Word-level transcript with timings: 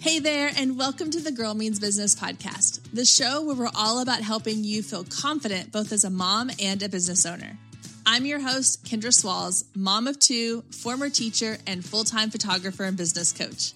Hey 0.00 0.18
there, 0.18 0.50
and 0.56 0.78
welcome 0.78 1.10
to 1.10 1.20
the 1.20 1.30
Girl 1.30 1.52
Means 1.52 1.78
Business 1.78 2.14
podcast, 2.14 2.80
the 2.90 3.04
show 3.04 3.44
where 3.44 3.54
we're 3.54 3.70
all 3.74 4.00
about 4.00 4.22
helping 4.22 4.64
you 4.64 4.82
feel 4.82 5.04
confident 5.04 5.72
both 5.72 5.92
as 5.92 6.04
a 6.04 6.10
mom 6.10 6.50
and 6.58 6.82
a 6.82 6.88
business 6.88 7.26
owner. 7.26 7.58
I'm 8.06 8.24
your 8.24 8.40
host, 8.40 8.82
Kendra 8.86 9.12
Swalls, 9.12 9.66
mom 9.74 10.06
of 10.06 10.18
two, 10.18 10.62
former 10.70 11.10
teacher, 11.10 11.58
and 11.66 11.84
full 11.84 12.04
time 12.04 12.30
photographer 12.30 12.84
and 12.84 12.96
business 12.96 13.30
coach. 13.30 13.74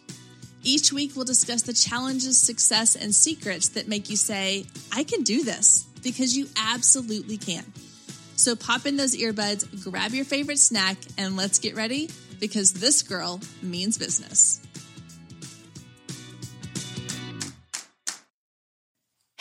Each 0.62 0.94
week, 0.94 1.14
we'll 1.14 1.26
discuss 1.26 1.60
the 1.60 1.74
challenges, 1.74 2.40
success, 2.40 2.96
and 2.96 3.14
secrets 3.14 3.68
that 3.68 3.86
make 3.86 4.08
you 4.08 4.16
say, 4.16 4.64
I 4.90 5.04
can 5.04 5.24
do 5.24 5.44
this, 5.44 5.84
because 6.02 6.34
you 6.34 6.48
absolutely 6.56 7.36
can. 7.36 7.70
So 8.36 8.56
pop 8.56 8.86
in 8.86 8.96
those 8.96 9.14
earbuds, 9.14 9.84
grab 9.84 10.12
your 10.12 10.24
favorite 10.24 10.58
snack, 10.58 10.96
and 11.18 11.36
let's 11.36 11.58
get 11.58 11.76
ready 11.76 12.08
because 12.40 12.72
this 12.72 13.02
girl 13.02 13.42
means 13.60 13.98
business. 13.98 14.62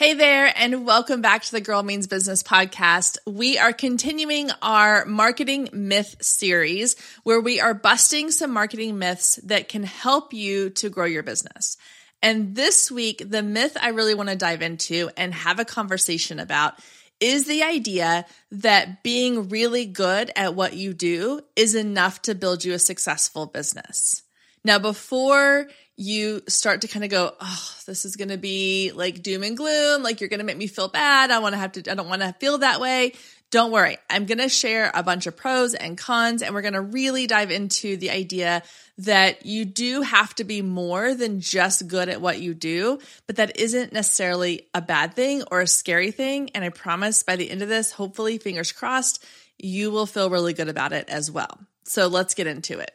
Hey 0.04 0.16
there, 0.16 0.52
and 0.58 0.86
welcome 0.86 1.22
back 1.22 1.44
to 1.44 1.52
the 1.54 1.62
Girl 1.62 1.82
Means 1.82 2.08
Business 2.08 2.44
podcast. 2.44 3.18
We 3.26 3.58
are 3.58 3.72
continuing 3.72 4.52
our 4.62 5.06
marketing 5.06 5.70
myth 5.72 6.18
series 6.20 6.98
where 7.24 7.40
we 7.40 7.62
are 7.62 7.74
busting 7.74 8.32
some 8.32 8.52
marketing 8.52 9.00
myths 9.00 9.40
that 9.46 9.70
can 9.70 9.84
help 9.84 10.34
you 10.34 10.72
to 10.72 10.90
grow 10.90 11.06
your 11.06 11.24
business. 11.24 11.78
And 12.22 12.54
this 12.54 12.92
week, 12.92 13.24
the 13.26 13.42
myth 13.42 13.78
I 13.82 13.92
really 13.92 14.14
want 14.14 14.28
to 14.28 14.36
dive 14.36 14.62
into 14.62 15.10
and 15.16 15.34
have 15.34 15.60
a 15.60 15.64
conversation 15.64 16.38
about 16.38 16.74
is 17.22 17.48
the 17.48 17.64
idea 17.64 18.26
that 18.52 19.04
being 19.04 19.48
really 19.48 19.86
good 19.86 20.32
at 20.36 20.54
what 20.54 20.74
you 20.74 20.94
do 20.94 21.40
is 21.56 21.76
enough 21.76 22.22
to 22.24 22.36
build 22.36 22.66
you 22.66 22.74
a 22.74 22.80
successful 22.80 23.46
business. 23.46 24.22
Now, 24.64 24.80
before 24.80 25.68
you 25.96 26.42
start 26.48 26.82
to 26.82 26.88
kind 26.88 27.06
of 27.06 27.12
go, 27.12 27.34
oh, 27.40 27.72
this 27.86 28.06
is 28.06 28.16
going 28.16 28.30
to 28.30 28.38
be 28.38 28.92
like 28.96 29.22
doom 29.22 29.44
and 29.44 29.56
gloom. 29.56 30.02
Like 30.02 30.22
you're 30.22 30.30
going 30.30 30.40
to 30.40 30.46
make 30.46 30.58
me 30.58 30.68
feel 30.68 30.88
bad. 30.88 31.30
I 31.30 31.40
want 31.40 31.54
to 31.54 31.60
have 31.60 31.74
to, 31.74 31.92
I 31.92 31.96
don't 31.96 32.10
want 32.10 32.22
to 32.22 32.34
feel 32.40 32.60
that 32.60 32.80
way. 32.80 33.14
Don't 33.52 33.72
worry. 33.72 33.98
I'm 34.10 34.26
going 34.26 34.40
to 34.40 34.50
share 34.50 34.90
a 34.92 35.04
bunch 35.04 35.28
of 35.28 35.38
pros 35.38 35.76
and 35.76 35.96
cons, 35.96 36.42
and 36.42 36.56
we're 36.56 36.64
going 36.64 36.74
to 36.74 36.82
really 36.82 37.28
dive 37.28 37.52
into 37.52 37.98
the 37.98 38.10
idea 38.10 38.64
that 38.98 39.46
you 39.46 39.64
do 39.64 40.02
have 40.02 40.34
to 40.36 40.44
be 40.44 40.64
more 40.64 41.14
than 41.14 41.40
just 41.40 41.88
good 41.88 42.10
at 42.10 42.20
what 42.20 42.42
you 42.42 42.56
do, 42.56 42.98
but 43.28 43.36
that 43.36 43.60
isn't 43.60 43.94
necessarily 43.94 44.68
a 44.74 44.82
bad 44.82 45.14
thing 45.14 45.44
or 45.52 45.62
a 45.62 45.68
scary 45.68 46.10
thing. 46.10 46.50
And 46.56 46.64
I 46.64 46.70
promise 46.70 47.22
by 47.22 47.36
the 47.36 47.48
end 47.48 47.62
of 47.62 47.70
this, 47.70 47.92
hopefully, 47.92 48.40
fingers 48.40 48.72
crossed, 48.72 49.24
you 49.60 49.92
will 49.92 50.08
feel 50.08 50.32
really 50.32 50.54
good 50.54 50.68
about 50.68 50.92
it 50.92 51.08
as 51.10 51.30
well. 51.30 51.60
So 51.84 52.08
let's 52.08 52.34
get 52.34 52.48
into 52.48 52.80
it. 52.80 52.90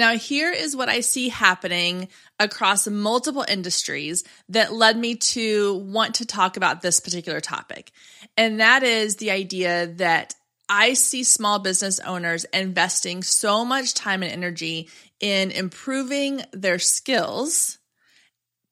Now, 0.00 0.16
here 0.16 0.50
is 0.50 0.74
what 0.74 0.88
I 0.88 1.00
see 1.00 1.28
happening 1.28 2.08
across 2.38 2.88
multiple 2.88 3.44
industries 3.46 4.24
that 4.48 4.72
led 4.72 4.96
me 4.96 5.16
to 5.16 5.74
want 5.74 6.14
to 6.14 6.24
talk 6.24 6.56
about 6.56 6.80
this 6.80 7.00
particular 7.00 7.42
topic. 7.42 7.92
And 8.34 8.60
that 8.60 8.82
is 8.82 9.16
the 9.16 9.30
idea 9.30 9.88
that 9.98 10.34
I 10.70 10.94
see 10.94 11.22
small 11.22 11.58
business 11.58 12.00
owners 12.00 12.46
investing 12.46 13.22
so 13.22 13.62
much 13.62 13.92
time 13.92 14.22
and 14.22 14.32
energy 14.32 14.88
in 15.20 15.50
improving 15.50 16.44
their 16.54 16.78
skills, 16.78 17.76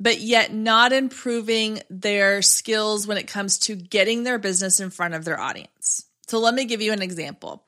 but 0.01 0.21
yet 0.21 0.55
not 0.55 0.95
improving 0.95 1.83
their 1.91 2.41
skills 2.41 3.07
when 3.07 3.19
it 3.19 3.27
comes 3.27 3.59
to 3.59 3.77
getting 3.77 4.23
their 4.23 4.39
business 4.39 4.81
in 4.81 4.89
front 4.89 5.13
of 5.13 5.27
their 5.27 5.39
audience. 5.39 6.07
So, 6.27 6.39
let 6.39 6.55
me 6.55 6.65
give 6.65 6.81
you 6.81 6.95
an 6.95 7.03
example. 7.03 7.67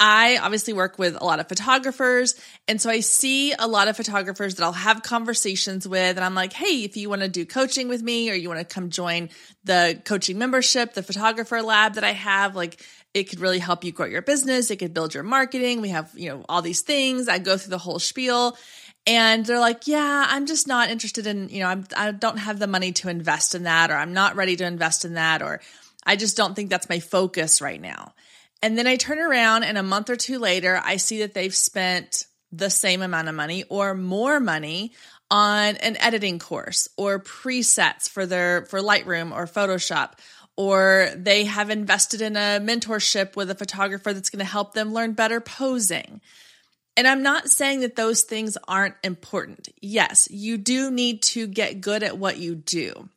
I 0.00 0.38
obviously 0.38 0.74
work 0.74 0.96
with 0.98 1.20
a 1.20 1.24
lot 1.24 1.40
of 1.40 1.48
photographers. 1.48 2.36
And 2.68 2.80
so 2.80 2.88
I 2.88 3.00
see 3.00 3.52
a 3.52 3.66
lot 3.66 3.88
of 3.88 3.96
photographers 3.96 4.54
that 4.54 4.64
I'll 4.64 4.72
have 4.72 5.02
conversations 5.02 5.88
with. 5.88 6.16
And 6.16 6.24
I'm 6.24 6.36
like, 6.36 6.52
hey, 6.52 6.84
if 6.84 6.96
you 6.96 7.08
want 7.08 7.22
to 7.22 7.28
do 7.28 7.44
coaching 7.44 7.88
with 7.88 8.00
me 8.00 8.30
or 8.30 8.34
you 8.34 8.48
want 8.48 8.60
to 8.60 8.74
come 8.74 8.90
join 8.90 9.28
the 9.64 10.00
coaching 10.04 10.38
membership, 10.38 10.94
the 10.94 11.02
photographer 11.02 11.62
lab 11.62 11.94
that 11.94 12.04
I 12.04 12.12
have, 12.12 12.54
like 12.54 12.80
it 13.12 13.24
could 13.24 13.40
really 13.40 13.58
help 13.58 13.82
you 13.82 13.90
grow 13.90 14.06
your 14.06 14.22
business. 14.22 14.70
It 14.70 14.76
could 14.76 14.94
build 14.94 15.14
your 15.14 15.24
marketing. 15.24 15.80
We 15.80 15.88
have, 15.88 16.12
you 16.14 16.28
know, 16.28 16.44
all 16.48 16.62
these 16.62 16.82
things. 16.82 17.28
I 17.28 17.38
go 17.38 17.56
through 17.56 17.70
the 17.70 17.78
whole 17.78 17.98
spiel. 17.98 18.56
And 19.04 19.44
they're 19.46 19.58
like, 19.58 19.86
yeah, 19.86 20.26
I'm 20.28 20.46
just 20.46 20.68
not 20.68 20.90
interested 20.90 21.26
in, 21.26 21.48
you 21.48 21.60
know, 21.60 21.68
I'm, 21.68 21.86
I 21.96 22.12
don't 22.12 22.36
have 22.36 22.58
the 22.58 22.66
money 22.66 22.92
to 22.92 23.08
invest 23.08 23.54
in 23.54 23.62
that, 23.62 23.90
or 23.90 23.94
I'm 23.94 24.12
not 24.12 24.36
ready 24.36 24.54
to 24.56 24.66
invest 24.66 25.06
in 25.06 25.14
that, 25.14 25.40
or 25.40 25.60
I 26.04 26.16
just 26.16 26.36
don't 26.36 26.54
think 26.54 26.68
that's 26.68 26.90
my 26.90 27.00
focus 27.00 27.62
right 27.62 27.80
now. 27.80 28.12
And 28.62 28.76
then 28.76 28.86
I 28.86 28.96
turn 28.96 29.18
around 29.18 29.64
and 29.64 29.78
a 29.78 29.82
month 29.82 30.10
or 30.10 30.16
two 30.16 30.38
later, 30.38 30.80
I 30.82 30.96
see 30.96 31.20
that 31.20 31.34
they've 31.34 31.54
spent 31.54 32.24
the 32.50 32.70
same 32.70 33.02
amount 33.02 33.28
of 33.28 33.34
money 33.34 33.64
or 33.68 33.94
more 33.94 34.40
money 34.40 34.92
on 35.30 35.76
an 35.76 35.96
editing 35.98 36.38
course 36.38 36.88
or 36.96 37.20
presets 37.20 38.08
for 38.08 38.24
their 38.24 38.64
for 38.66 38.80
Lightroom 38.80 39.32
or 39.32 39.46
Photoshop 39.46 40.12
or 40.58 41.08
they 41.14 41.44
have 41.44 41.70
invested 41.70 42.20
in 42.20 42.34
a 42.34 42.58
mentorship 42.60 43.36
with 43.36 43.48
a 43.48 43.54
photographer 43.54 44.12
that's 44.12 44.28
going 44.28 44.44
to 44.44 44.50
help 44.50 44.74
them 44.74 44.92
learn 44.92 45.12
better 45.12 45.40
posing. 45.40 46.20
And 46.96 47.06
I'm 47.06 47.22
not 47.22 47.48
saying 47.48 47.82
that 47.82 47.94
those 47.94 48.22
things 48.22 48.58
aren't 48.66 48.96
important. 49.04 49.68
Yes, 49.80 50.26
you 50.32 50.58
do 50.58 50.90
need 50.90 51.22
to 51.22 51.46
get 51.46 51.80
good 51.80 52.02
at 52.02 52.18
what 52.18 52.38
you 52.38 52.56
do. 52.56 53.08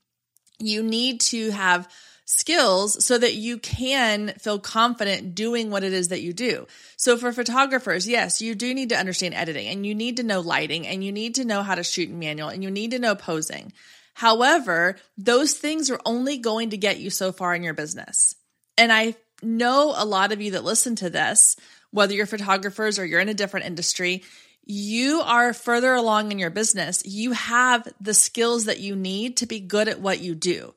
You 0.59 0.83
need 0.83 1.21
to 1.21 1.49
have 1.49 1.91
skills 2.25 3.03
so 3.03 3.17
that 3.17 3.35
you 3.35 3.57
can 3.57 4.29
feel 4.39 4.59
confident 4.59 5.35
doing 5.35 5.69
what 5.69 5.83
it 5.83 5.93
is 5.93 6.09
that 6.09 6.21
you 6.21 6.33
do. 6.33 6.65
So 6.97 7.17
for 7.17 7.31
photographers, 7.31 8.07
yes, 8.07 8.41
you 8.41 8.55
do 8.55 8.73
need 8.73 8.89
to 8.89 8.97
understand 8.97 9.33
editing 9.33 9.67
and 9.67 9.85
you 9.85 9.93
need 9.93 10.17
to 10.17 10.23
know 10.23 10.39
lighting 10.39 10.87
and 10.87 11.03
you 11.03 11.11
need 11.11 11.35
to 11.35 11.45
know 11.45 11.63
how 11.63 11.75
to 11.75 11.83
shoot 11.83 12.09
in 12.09 12.19
manual 12.19 12.49
and 12.49 12.63
you 12.63 12.71
need 12.71 12.91
to 12.91 12.99
know 12.99 13.15
posing. 13.15 13.73
However, 14.13 14.97
those 15.17 15.53
things 15.53 15.89
are 15.89 15.99
only 16.05 16.37
going 16.37 16.71
to 16.71 16.77
get 16.77 16.99
you 16.99 17.09
so 17.09 17.31
far 17.31 17.55
in 17.55 17.63
your 17.63 17.73
business. 17.73 18.35
And 18.77 18.91
I 18.91 19.15
know 19.41 19.93
a 19.95 20.05
lot 20.05 20.31
of 20.31 20.41
you 20.41 20.51
that 20.51 20.63
listen 20.63 20.95
to 20.97 21.09
this, 21.09 21.55
whether 21.91 22.13
you're 22.13 22.25
photographers 22.25 22.99
or 22.99 23.05
you're 23.05 23.19
in 23.19 23.29
a 23.29 23.33
different 23.33 23.65
industry, 23.65 24.23
you 24.63 25.21
are 25.21 25.53
further 25.53 25.93
along 25.93 26.31
in 26.31 26.39
your 26.39 26.49
business. 26.49 27.03
You 27.05 27.31
have 27.31 27.87
the 27.99 28.13
skills 28.13 28.65
that 28.65 28.79
you 28.79 28.95
need 28.95 29.37
to 29.37 29.45
be 29.45 29.59
good 29.59 29.87
at 29.87 29.99
what 29.99 30.21
you 30.21 30.35
do. 30.35 30.73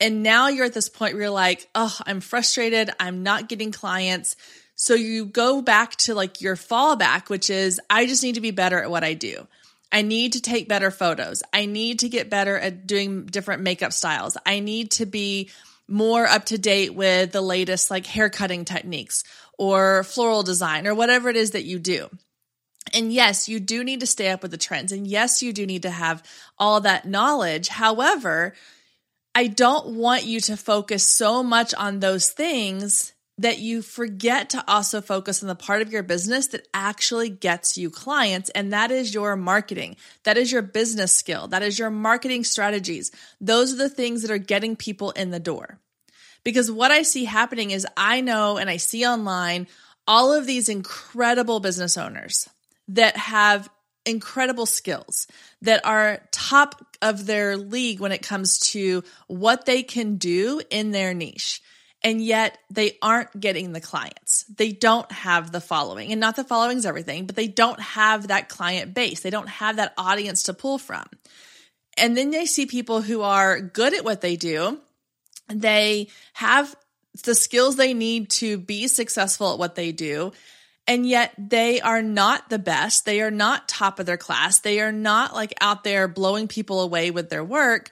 And 0.00 0.22
now 0.22 0.48
you're 0.48 0.66
at 0.66 0.74
this 0.74 0.88
point 0.88 1.14
where 1.14 1.22
you're 1.22 1.30
like, 1.30 1.68
oh, 1.74 1.96
I'm 2.06 2.20
frustrated. 2.20 2.90
I'm 3.00 3.22
not 3.22 3.48
getting 3.48 3.72
clients. 3.72 4.36
So 4.76 4.94
you 4.94 5.26
go 5.26 5.60
back 5.60 5.96
to 5.96 6.14
like 6.14 6.40
your 6.40 6.54
fallback, 6.54 7.28
which 7.28 7.50
is, 7.50 7.80
I 7.90 8.06
just 8.06 8.22
need 8.22 8.36
to 8.36 8.40
be 8.40 8.52
better 8.52 8.80
at 8.80 8.90
what 8.90 9.02
I 9.02 9.14
do. 9.14 9.46
I 9.90 10.02
need 10.02 10.34
to 10.34 10.42
take 10.42 10.68
better 10.68 10.90
photos. 10.90 11.42
I 11.52 11.66
need 11.66 12.00
to 12.00 12.08
get 12.08 12.30
better 12.30 12.56
at 12.56 12.86
doing 12.86 13.26
different 13.26 13.62
makeup 13.62 13.92
styles. 13.92 14.36
I 14.46 14.60
need 14.60 14.92
to 14.92 15.06
be 15.06 15.50
more 15.88 16.26
up 16.26 16.44
to 16.46 16.58
date 16.58 16.94
with 16.94 17.32
the 17.32 17.40
latest 17.40 17.90
like 17.90 18.06
hair 18.06 18.28
cutting 18.28 18.64
techniques 18.64 19.24
or 19.56 20.04
floral 20.04 20.42
design 20.42 20.86
or 20.86 20.94
whatever 20.94 21.28
it 21.28 21.36
is 21.36 21.52
that 21.52 21.64
you 21.64 21.78
do. 21.78 22.08
And 22.94 23.12
yes, 23.12 23.48
you 23.48 23.60
do 23.60 23.82
need 23.82 24.00
to 24.00 24.06
stay 24.06 24.28
up 24.28 24.42
with 24.42 24.50
the 24.50 24.56
trends. 24.56 24.92
And 24.92 25.06
yes, 25.06 25.42
you 25.42 25.52
do 25.52 25.66
need 25.66 25.82
to 25.82 25.90
have 25.90 26.22
all 26.58 26.82
that 26.82 27.06
knowledge. 27.06 27.68
However, 27.68 28.54
I 29.38 29.46
don't 29.46 29.94
want 29.94 30.24
you 30.24 30.40
to 30.40 30.56
focus 30.56 31.06
so 31.06 31.44
much 31.44 31.72
on 31.72 32.00
those 32.00 32.28
things 32.28 33.12
that 33.38 33.60
you 33.60 33.82
forget 33.82 34.50
to 34.50 34.64
also 34.66 35.00
focus 35.00 35.44
on 35.44 35.48
the 35.48 35.54
part 35.54 35.80
of 35.80 35.92
your 35.92 36.02
business 36.02 36.48
that 36.48 36.66
actually 36.74 37.28
gets 37.28 37.78
you 37.78 37.88
clients. 37.88 38.50
And 38.50 38.72
that 38.72 38.90
is 38.90 39.14
your 39.14 39.36
marketing. 39.36 39.94
That 40.24 40.38
is 40.38 40.50
your 40.50 40.62
business 40.62 41.12
skill. 41.12 41.46
That 41.46 41.62
is 41.62 41.78
your 41.78 41.88
marketing 41.88 42.42
strategies. 42.42 43.12
Those 43.40 43.72
are 43.72 43.76
the 43.76 43.88
things 43.88 44.22
that 44.22 44.32
are 44.32 44.38
getting 44.38 44.74
people 44.74 45.12
in 45.12 45.30
the 45.30 45.38
door. 45.38 45.78
Because 46.42 46.68
what 46.68 46.90
I 46.90 47.02
see 47.02 47.24
happening 47.24 47.70
is 47.70 47.86
I 47.96 48.20
know 48.20 48.56
and 48.56 48.68
I 48.68 48.78
see 48.78 49.06
online 49.06 49.68
all 50.08 50.32
of 50.32 50.46
these 50.46 50.68
incredible 50.68 51.60
business 51.60 51.96
owners 51.96 52.48
that 52.88 53.16
have 53.16 53.70
incredible 54.08 54.66
skills 54.66 55.26
that 55.62 55.84
are 55.84 56.20
top 56.32 56.84
of 57.00 57.26
their 57.26 57.56
league 57.56 58.00
when 58.00 58.12
it 58.12 58.22
comes 58.22 58.58
to 58.58 59.04
what 59.26 59.66
they 59.66 59.82
can 59.82 60.16
do 60.16 60.60
in 60.70 60.90
their 60.90 61.14
niche. 61.14 61.62
And 62.02 62.22
yet 62.22 62.58
they 62.70 62.96
aren't 63.02 63.38
getting 63.38 63.72
the 63.72 63.80
clients. 63.80 64.44
They 64.44 64.70
don't 64.70 65.10
have 65.10 65.50
the 65.50 65.60
following. 65.60 66.12
And 66.12 66.20
not 66.20 66.36
the 66.36 66.44
following's 66.44 66.86
everything, 66.86 67.26
but 67.26 67.34
they 67.34 67.48
don't 67.48 67.80
have 67.80 68.28
that 68.28 68.48
client 68.48 68.94
base. 68.94 69.20
They 69.20 69.30
don't 69.30 69.48
have 69.48 69.76
that 69.76 69.94
audience 69.98 70.44
to 70.44 70.54
pull 70.54 70.78
from. 70.78 71.04
And 71.96 72.16
then 72.16 72.30
they 72.30 72.46
see 72.46 72.66
people 72.66 73.02
who 73.02 73.22
are 73.22 73.60
good 73.60 73.94
at 73.94 74.04
what 74.04 74.20
they 74.20 74.36
do. 74.36 74.78
They 75.48 76.08
have 76.34 76.74
the 77.24 77.34
skills 77.34 77.74
they 77.74 77.94
need 77.94 78.30
to 78.30 78.58
be 78.58 78.86
successful 78.86 79.52
at 79.52 79.58
what 79.58 79.74
they 79.74 79.90
do 79.90 80.32
and 80.88 81.06
yet 81.06 81.34
they 81.36 81.82
are 81.82 82.00
not 82.00 82.48
the 82.48 82.58
best. 82.58 83.04
They 83.04 83.20
are 83.20 83.30
not 83.30 83.68
top 83.68 84.00
of 84.00 84.06
their 84.06 84.16
class. 84.16 84.60
They 84.60 84.80
are 84.80 84.90
not 84.90 85.34
like 85.34 85.54
out 85.60 85.84
there 85.84 86.08
blowing 86.08 86.48
people 86.48 86.80
away 86.80 87.10
with 87.10 87.28
their 87.28 87.44
work, 87.44 87.90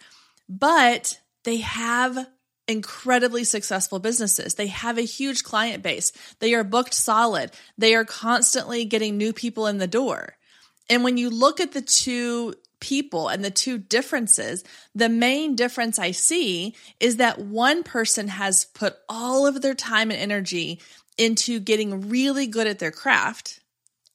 but 0.49 1.21
they 1.45 1.59
have 1.59 2.27
incredibly 2.67 3.45
successful 3.45 3.99
businesses. 3.99 4.55
They 4.55 4.69
have 4.69 4.97
a 4.97 5.03
huge 5.03 5.45
client 5.45 5.83
base. 5.83 6.11
They 6.41 6.55
are 6.55 6.65
booked 6.65 6.95
solid. 6.95 7.53
They 7.77 7.95
are 7.95 8.05
constantly 8.05 8.87
getting 8.87 9.17
new 9.17 9.35
people 9.35 9.67
in 9.67 9.77
the 9.77 9.87
door. 9.87 10.37
And 10.89 11.05
when 11.05 11.19
you 11.19 11.29
look 11.29 11.61
at 11.61 11.73
the 11.73 11.83
two 11.83 12.55
people 12.81 13.29
and 13.29 13.45
the 13.45 13.51
two 13.51 13.79
differences, 13.79 14.65
the 14.95 15.09
main 15.09 15.55
difference 15.55 15.99
I 15.99 16.13
see 16.13 16.75
is 16.99 17.17
that 17.17 17.39
one 17.39 17.83
person 17.83 18.29
has 18.29 18.65
put 18.65 18.97
all 19.09 19.47
of 19.47 19.61
their 19.61 19.75
time 19.75 20.11
and 20.11 20.19
energy 20.19 20.81
into 21.19 21.61
getting 21.61 22.09
really 22.09 22.47
good 22.47 22.67
at 22.67 22.79
their 22.79 22.91
craft 22.91 23.61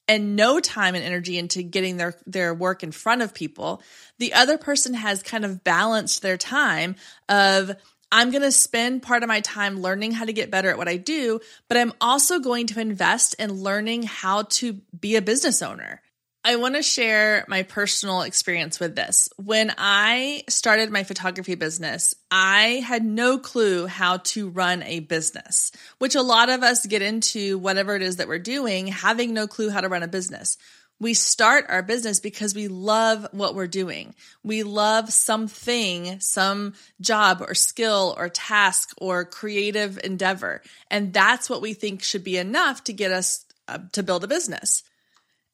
and 0.08 0.36
no 0.36 0.60
time 0.60 0.94
and 0.94 1.04
energy 1.04 1.38
into 1.38 1.62
getting 1.62 1.96
their 1.96 2.14
their 2.26 2.52
work 2.52 2.82
in 2.82 2.92
front 2.92 3.22
of 3.22 3.34
people. 3.34 3.82
The 4.18 4.34
other 4.34 4.58
person 4.58 4.94
has 4.94 5.22
kind 5.22 5.44
of 5.44 5.64
balanced 5.64 6.22
their 6.22 6.36
time 6.36 6.96
of 7.28 7.74
I'm 8.10 8.30
going 8.30 8.42
to 8.42 8.52
spend 8.52 9.02
part 9.02 9.22
of 9.22 9.28
my 9.28 9.40
time 9.40 9.80
learning 9.80 10.12
how 10.12 10.26
to 10.26 10.34
get 10.34 10.50
better 10.50 10.68
at 10.68 10.76
what 10.76 10.86
I 10.86 10.98
do, 10.98 11.40
but 11.66 11.78
I'm 11.78 11.94
also 11.98 12.40
going 12.40 12.66
to 12.68 12.80
invest 12.80 13.34
in 13.38 13.50
learning 13.50 14.02
how 14.02 14.42
to 14.42 14.74
be 14.98 15.16
a 15.16 15.22
business 15.22 15.62
owner. 15.62 16.02
I 16.44 16.56
want 16.56 16.74
to 16.74 16.82
share 16.82 17.44
my 17.46 17.62
personal 17.62 18.22
experience 18.22 18.80
with 18.80 18.96
this. 18.96 19.28
When 19.36 19.72
I 19.78 20.42
started 20.48 20.90
my 20.90 21.04
photography 21.04 21.54
business, 21.54 22.16
I 22.32 22.82
had 22.84 23.04
no 23.04 23.38
clue 23.38 23.86
how 23.86 24.16
to 24.16 24.48
run 24.48 24.82
a 24.82 24.98
business, 24.98 25.70
which 25.98 26.16
a 26.16 26.22
lot 26.22 26.48
of 26.48 26.64
us 26.64 26.84
get 26.84 27.00
into 27.00 27.58
whatever 27.58 27.94
it 27.94 28.02
is 28.02 28.16
that 28.16 28.26
we're 28.26 28.40
doing, 28.40 28.88
having 28.88 29.32
no 29.32 29.46
clue 29.46 29.70
how 29.70 29.82
to 29.82 29.88
run 29.88 30.02
a 30.02 30.08
business. 30.08 30.58
We 30.98 31.14
start 31.14 31.66
our 31.68 31.82
business 31.82 32.18
because 32.18 32.56
we 32.56 32.66
love 32.66 33.24
what 33.30 33.54
we're 33.54 33.68
doing. 33.68 34.12
We 34.42 34.64
love 34.64 35.12
something, 35.12 36.18
some 36.18 36.74
job 37.00 37.40
or 37.40 37.54
skill 37.54 38.16
or 38.18 38.28
task 38.28 38.92
or 38.98 39.24
creative 39.24 39.98
endeavor. 40.02 40.62
And 40.90 41.12
that's 41.12 41.48
what 41.48 41.62
we 41.62 41.72
think 41.72 42.02
should 42.02 42.24
be 42.24 42.36
enough 42.36 42.82
to 42.84 42.92
get 42.92 43.12
us 43.12 43.44
uh, 43.68 43.78
to 43.92 44.02
build 44.02 44.24
a 44.24 44.28
business. 44.28 44.82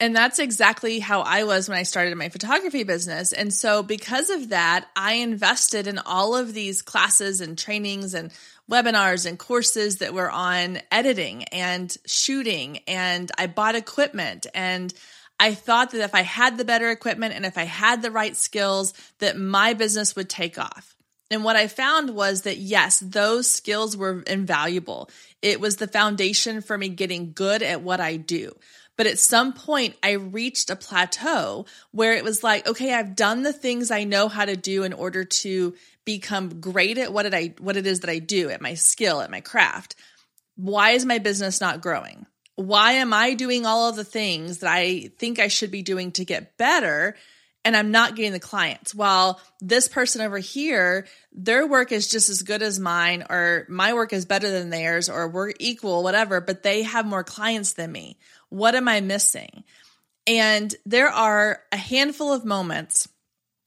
And 0.01 0.15
that's 0.15 0.39
exactly 0.39 1.01
how 1.01 1.23
I 1.23 1.43
was 1.43 1.69
when 1.69 1.77
I 1.77 1.83
started 1.83 2.17
my 2.17 2.29
photography 2.29 2.85
business. 2.85 3.33
And 3.33 3.53
so, 3.53 3.83
because 3.83 4.31
of 4.31 4.51
that, 4.51 4.87
I 4.95 5.15
invested 5.15 5.89
in 5.89 5.99
all 5.99 6.37
of 6.37 6.55
these 6.55 6.83
classes 6.83 7.41
and 7.41 7.59
trainings 7.59 8.15
and 8.15 8.31
webinars 8.71 9.27
and 9.27 9.39
courses 9.39 9.99
that 9.99 10.15
were 10.15 10.31
on 10.31 10.79
editing 10.93 11.45
and 11.45 11.97
shooting. 12.07 12.79
And 12.87 13.31
I 13.37 13.49
bought 13.49 13.75
equipment 13.75 14.47
and 14.55 14.95
I 15.41 15.55
thought 15.55 15.93
that 15.93 16.05
if 16.05 16.15
I 16.15 16.23
had 16.23 16.59
the 16.59 16.65
better 16.65 16.91
equipment 16.91 17.35
and 17.35 17.47
if 17.47 17.59
I 17.59 17.65
had 17.65 18.03
the 18.03 18.11
right 18.11 18.37
skills, 18.37 18.93
that 19.19 19.39
my 19.39 19.75
business 19.75 20.15
would 20.15 20.29
take 20.29 20.59
off. 20.59 20.95
And 21.31 21.45
what 21.45 21.57
I 21.57 21.67
found 21.69 22.11
was 22.11 22.43
that 22.43 22.57
yes, 22.57 23.01
those 23.01 23.51
skills 23.51 23.97
were 23.97 24.23
invaluable. 24.23 25.11
It 25.43 25.61
was 25.61 25.77
the 25.77 25.89
foundation 25.89 26.61
for 26.61 26.77
me 26.77 26.89
getting 26.89 27.33
good 27.33 27.63
at 27.63 27.83
what 27.83 28.01
I 28.01 28.17
do. 28.17 28.57
But 28.99 29.07
at 29.07 29.21
some 29.21 29.53
point, 29.53 29.95
I 30.03 30.11
reached 30.13 30.71
a 30.71 30.77
plateau 30.77 31.67
where 31.93 32.15
it 32.15 32.25
was 32.25 32.43
like, 32.43 32.67
okay, 32.67 32.93
I've 32.93 33.15
done 33.15 33.45
the 33.45 33.53
things 33.53 33.93
I 33.93 34.03
know 34.03 34.29
how 34.29 34.45
to 34.45 34.57
do 34.57 34.83
in 34.83 34.93
order 34.93 35.25
to 35.25 35.75
become 36.05 36.61
great 36.61 36.99
at 36.99 37.13
what 37.13 37.25
it 37.25 37.33
I 37.33 37.55
what 37.61 37.77
it 37.77 37.87
is 37.87 38.01
that 38.01 38.11
I 38.11 38.19
do, 38.19 38.51
at 38.51 38.61
my 38.61 38.75
skill, 38.75 39.21
at 39.21 39.31
my 39.31 39.41
craft. 39.41 39.95
Why 40.57 40.91
is 40.91 41.07
my 41.07 41.19
business 41.19 41.61
not 41.61 41.81
growing? 41.81 42.27
Why 42.57 42.95
am 42.95 43.13
I 43.13 43.35
doing 43.35 43.65
all 43.65 43.89
of 43.89 43.95
the 43.95 44.03
things 44.03 44.59
that 44.59 44.71
I 44.71 45.13
think 45.17 45.39
I 45.39 45.47
should 45.47 45.71
be 45.71 45.83
doing 45.83 46.11
to 46.13 46.25
get 46.25 46.57
better? 46.59 47.15
And 47.69 47.77
I'm 47.77 47.91
not 47.91 48.17
getting 48.17 48.33
the 48.33 48.41
clients. 48.41 48.95
While 48.95 49.43
this 49.61 49.89
person 49.89 50.23
over 50.23 50.39
here, 50.39 51.07
their 51.33 51.67
work 51.67 51.93
is 51.93 52.09
just 52.09 52.31
as 52.31 52.41
good 52.41 52.63
as 52.63 52.81
mine, 52.81 53.27
or 53.29 53.67
my 53.69 53.93
work 53.93 54.15
is 54.15 54.25
better 54.25 54.51
than 54.51 54.71
theirs, 54.71 55.11
or 55.11 55.29
we're 55.29 55.53
equal, 55.61 56.03
whatever, 56.03 56.41
but 56.41 56.63
they 56.63 56.85
have 56.85 57.05
more 57.05 57.23
clients 57.23 57.75
than 57.75 57.93
me. 57.93 58.19
What 58.49 58.75
am 58.75 58.89
I 58.89 59.03
missing? 59.03 59.65
And 60.27 60.75
there 60.87 61.11
are 61.11 61.61
a 61.71 61.77
handful 61.77 62.33
of 62.33 62.47
moments 62.47 63.07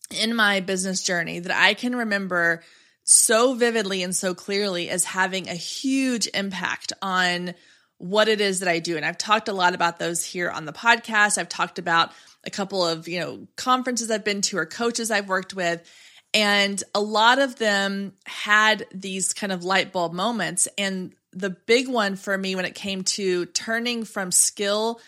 in 0.10 0.34
my 0.34 0.62
business 0.62 1.04
journey 1.04 1.38
that 1.38 1.56
I 1.56 1.76
can 1.76 1.96
remember 1.96 2.64
so 3.04 3.54
vividly 3.54 4.02
and 4.02 4.16
so 4.16 4.34
clearly 4.34 4.90
as 4.90 5.06
having 5.06 5.48
a 5.48 5.54
huge 5.54 6.28
impact 6.34 6.92
on 7.04 7.54
what 8.02 8.28
it 8.28 8.42
is 8.42 8.60
that 8.62 8.68
I 8.68 8.80
do. 8.80 8.98
And 8.98 9.06
I've 9.06 9.18
talked 9.18 9.48
a 9.48 9.54
lot 9.54 9.76
about 9.76 10.00
those 10.00 10.26
here 10.26 10.50
on 10.50 10.66
the 10.66 10.74
podcast. 10.74 11.38
I've 11.38 11.50
talked 11.50 11.78
about 11.78 12.12
a 12.44 12.50
couple 12.50 12.86
of, 12.86 13.08
you 13.08 13.20
know, 13.20 13.48
conferences 13.56 14.10
I've 14.10 14.26
been 14.26 14.42
to 14.42 14.58
or 14.58 14.66
coaches 14.66 15.12
I've 15.12 15.30
worked 15.30 15.54
with. 15.54 15.88
And 16.34 16.84
a 16.96 17.00
lot 17.02 17.38
of 17.38 17.58
them 17.58 18.14
had 18.26 18.88
these 18.92 19.34
kind 19.34 19.52
of 19.52 19.64
light 19.64 19.92
bulb 19.92 20.14
moments. 20.14 20.68
And 20.80 21.14
the 21.32 21.52
big 21.52 21.88
one 21.88 22.16
for 22.16 22.36
me 22.36 22.56
when 22.56 22.66
it 22.66 22.74
came 22.74 23.04
to 23.04 23.46
turning 23.48 24.04
from 24.04 24.32
skill 24.32 25.00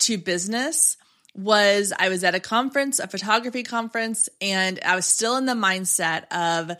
to 0.00 0.16
business 0.16 0.96
was 1.34 1.92
I 1.98 2.08
was 2.08 2.22
at 2.22 2.36
a 2.36 2.40
conference, 2.40 3.00
a 3.00 3.08
photography 3.08 3.64
conference, 3.64 4.28
and 4.40 4.78
I 4.84 4.94
was 4.94 5.04
still 5.04 5.36
in 5.36 5.46
the 5.46 5.54
mindset 5.54 6.24
of 6.30 6.76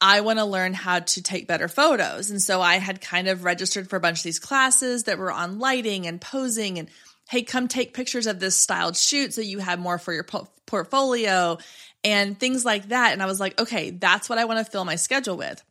I 0.00 0.20
want 0.20 0.38
to 0.38 0.44
learn 0.44 0.74
how 0.74 1.00
to 1.00 1.22
take 1.22 1.46
better 1.46 1.68
photos. 1.68 2.30
And 2.30 2.42
so 2.42 2.60
I 2.60 2.76
had 2.76 3.00
kind 3.00 3.28
of 3.28 3.44
registered 3.44 3.88
for 3.88 3.96
a 3.96 4.00
bunch 4.00 4.18
of 4.18 4.24
these 4.24 4.38
classes 4.38 5.04
that 5.04 5.18
were 5.18 5.32
on 5.32 5.58
lighting 5.58 6.06
and 6.06 6.20
posing 6.20 6.78
and 6.78 6.88
hey, 7.28 7.42
come 7.42 7.66
take 7.66 7.94
pictures 7.94 8.26
of 8.26 8.38
this 8.38 8.54
styled 8.54 8.96
shoot 8.96 9.34
so 9.34 9.40
you 9.40 9.58
have 9.58 9.80
more 9.80 9.98
for 9.98 10.12
your 10.12 10.22
po- 10.22 10.48
portfolio 10.64 11.58
and 12.04 12.38
things 12.38 12.64
like 12.64 12.88
that. 12.88 13.12
And 13.12 13.22
I 13.22 13.26
was 13.26 13.40
like, 13.40 13.60
okay, 13.60 13.90
that's 13.90 14.28
what 14.28 14.38
I 14.38 14.44
want 14.44 14.64
to 14.64 14.70
fill 14.70 14.84
my 14.84 14.96
schedule 14.96 15.36
with. 15.36 15.62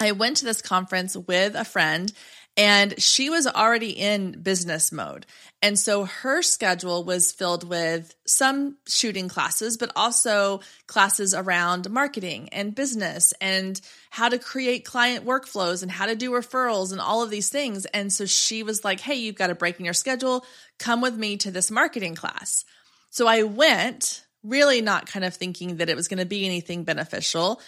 I 0.00 0.12
went 0.12 0.38
to 0.38 0.44
this 0.44 0.62
conference 0.62 1.16
with 1.16 1.54
a 1.56 1.64
friend 1.64 2.10
and 2.58 3.00
she 3.00 3.30
was 3.30 3.46
already 3.46 3.90
in 3.90 4.32
business 4.32 4.90
mode. 4.90 5.26
And 5.62 5.78
so 5.78 6.06
her 6.06 6.42
schedule 6.42 7.04
was 7.04 7.30
filled 7.30 7.62
with 7.62 8.16
some 8.26 8.76
shooting 8.88 9.28
classes, 9.28 9.76
but 9.76 9.92
also 9.94 10.60
classes 10.88 11.34
around 11.34 11.88
marketing 11.88 12.48
and 12.50 12.74
business 12.74 13.32
and 13.40 13.80
how 14.10 14.28
to 14.28 14.40
create 14.40 14.84
client 14.84 15.24
workflows 15.24 15.82
and 15.82 15.90
how 15.90 16.06
to 16.06 16.16
do 16.16 16.32
referrals 16.32 16.90
and 16.90 17.00
all 17.00 17.22
of 17.22 17.30
these 17.30 17.48
things. 17.48 17.86
And 17.86 18.12
so 18.12 18.26
she 18.26 18.64
was 18.64 18.84
like, 18.84 18.98
Hey, 18.98 19.14
you've 19.14 19.36
got 19.36 19.50
a 19.50 19.54
break 19.54 19.78
in 19.78 19.84
your 19.84 19.94
schedule. 19.94 20.44
Come 20.80 21.00
with 21.00 21.16
me 21.16 21.36
to 21.38 21.52
this 21.52 21.70
marketing 21.70 22.16
class. 22.16 22.64
So 23.10 23.28
I 23.28 23.44
went, 23.44 24.24
really 24.42 24.82
not 24.82 25.06
kind 25.06 25.24
of 25.24 25.34
thinking 25.34 25.76
that 25.76 25.88
it 25.88 25.96
was 25.96 26.08
going 26.08 26.18
to 26.18 26.26
be 26.26 26.44
anything 26.44 26.82
beneficial. 26.82 27.60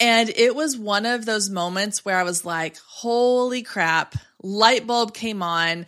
And 0.00 0.28
it 0.28 0.54
was 0.54 0.76
one 0.76 1.06
of 1.06 1.24
those 1.24 1.48
moments 1.48 2.04
where 2.04 2.16
I 2.16 2.24
was 2.24 2.44
like, 2.44 2.76
holy 2.78 3.62
crap, 3.62 4.14
light 4.42 4.86
bulb 4.86 5.14
came 5.14 5.42
on, 5.42 5.86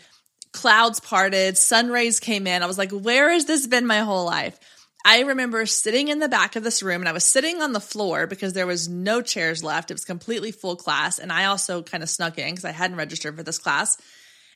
clouds 0.52 1.00
parted, 1.00 1.58
sun 1.58 1.90
rays 1.90 2.20
came 2.20 2.46
in. 2.46 2.62
I 2.62 2.66
was 2.66 2.78
like, 2.78 2.92
where 2.92 3.32
has 3.32 3.46
this 3.46 3.66
been 3.66 3.86
my 3.86 3.98
whole 3.98 4.24
life? 4.24 4.58
I 5.04 5.20
remember 5.20 5.66
sitting 5.66 6.08
in 6.08 6.18
the 6.18 6.28
back 6.28 6.56
of 6.56 6.64
this 6.64 6.82
room 6.82 7.00
and 7.00 7.08
I 7.08 7.12
was 7.12 7.22
sitting 7.22 7.62
on 7.62 7.72
the 7.72 7.80
floor 7.80 8.26
because 8.26 8.54
there 8.54 8.66
was 8.66 8.88
no 8.88 9.22
chairs 9.22 9.62
left. 9.62 9.92
It 9.92 9.94
was 9.94 10.04
completely 10.04 10.50
full 10.50 10.74
class. 10.74 11.20
And 11.20 11.32
I 11.32 11.44
also 11.44 11.82
kind 11.82 12.02
of 12.02 12.10
snuck 12.10 12.38
in 12.38 12.50
because 12.50 12.64
I 12.64 12.72
hadn't 12.72 12.96
registered 12.96 13.36
for 13.36 13.44
this 13.44 13.58
class. 13.58 13.96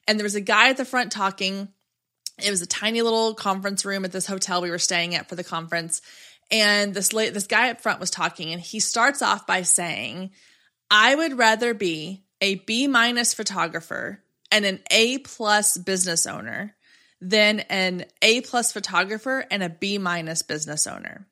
And 0.09 0.19
there 0.19 0.25
was 0.25 0.35
a 0.35 0.41
guy 0.41 0.71
at 0.71 0.77
the 0.77 0.85
front 0.85 1.13
talking. 1.13 1.69
It 2.43 2.51
was 2.51 2.63
a 2.63 2.67
tiny 2.67 3.03
little 3.03 3.35
conference 3.35 3.85
room 3.85 4.05
at 4.05 4.11
this 4.11 4.27
hotel 4.27 4.61
we 4.61 4.71
were 4.71 4.79
staying 4.81 5.15
at 5.15 5.29
for 5.29 5.37
the 5.37 5.45
conference. 5.45 6.03
And 6.51 6.93
this 6.95 7.13
late, 7.13 7.33
this 7.33 7.47
guy 7.47 7.71
up 7.71 7.81
front 7.81 8.01
was 8.01 8.11
talking, 8.11 8.53
and 8.53 8.61
he 8.61 8.81
starts 8.81 9.23
off 9.23 9.47
by 9.47 9.63
saying, 9.63 10.33
"I 10.91 11.15
would 11.15 11.39
rather 11.39 11.75
be 11.75 12.25
a 12.41 12.57
B 12.57 12.87
minus 12.87 13.35
photographer 13.35 14.25
and 14.51 14.65
an 14.65 14.81
A 14.91 15.19
plus 15.19 15.79
business 15.79 16.27
owner 16.27 16.75
than 17.21 17.61
an 17.61 18.07
A 18.23 18.41
plus 18.41 18.73
photographer 18.73 19.47
and 19.51 19.63
a 19.63 19.69
B 19.69 19.99
minus 19.99 20.43
business 20.43 20.87
owner." 20.87 21.29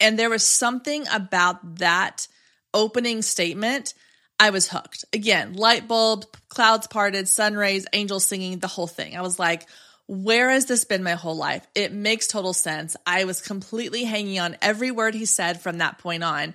And 0.00 0.18
there 0.18 0.30
was 0.30 0.46
something 0.46 1.06
about 1.08 1.76
that 1.76 2.28
opening 2.72 3.22
statement. 3.22 3.94
I 4.38 4.50
was 4.50 4.68
hooked. 4.68 5.04
Again, 5.12 5.54
light 5.54 5.88
bulb, 5.88 6.26
clouds 6.48 6.86
parted, 6.86 7.28
sun 7.28 7.56
rays, 7.56 7.86
angels 7.92 8.26
singing, 8.26 8.58
the 8.58 8.66
whole 8.68 8.86
thing. 8.86 9.16
I 9.16 9.22
was 9.22 9.38
like, 9.38 9.66
where 10.08 10.50
has 10.50 10.66
this 10.66 10.84
been 10.84 11.02
my 11.02 11.12
whole 11.12 11.36
life? 11.36 11.66
It 11.74 11.92
makes 11.92 12.26
total 12.26 12.52
sense. 12.52 12.96
I 13.06 13.24
was 13.24 13.40
completely 13.40 14.04
hanging 14.04 14.38
on 14.38 14.56
every 14.62 14.90
word 14.90 15.14
he 15.14 15.24
said 15.24 15.60
from 15.60 15.78
that 15.78 15.98
point 15.98 16.22
on. 16.22 16.54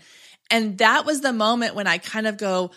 And 0.50 0.78
that 0.78 1.06
was 1.06 1.22
the 1.22 1.34
moment 1.34 1.76
when 1.76 1.88
I 1.88 1.98
kind 1.98 2.28
of 2.28 2.38
go, 2.38 2.72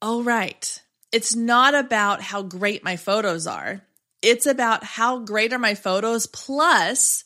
oh, 0.00 0.22
right. 0.22 0.82
It's 1.12 1.34
not 1.34 1.74
about 1.74 2.22
how 2.22 2.42
great 2.42 2.84
my 2.84 2.96
photos 2.96 3.46
are. 3.46 3.82
It's 4.22 4.46
about 4.46 4.84
how 4.84 5.18
great 5.18 5.52
are 5.52 5.58
my 5.58 5.74
photos, 5.74 6.26
plus 6.26 7.24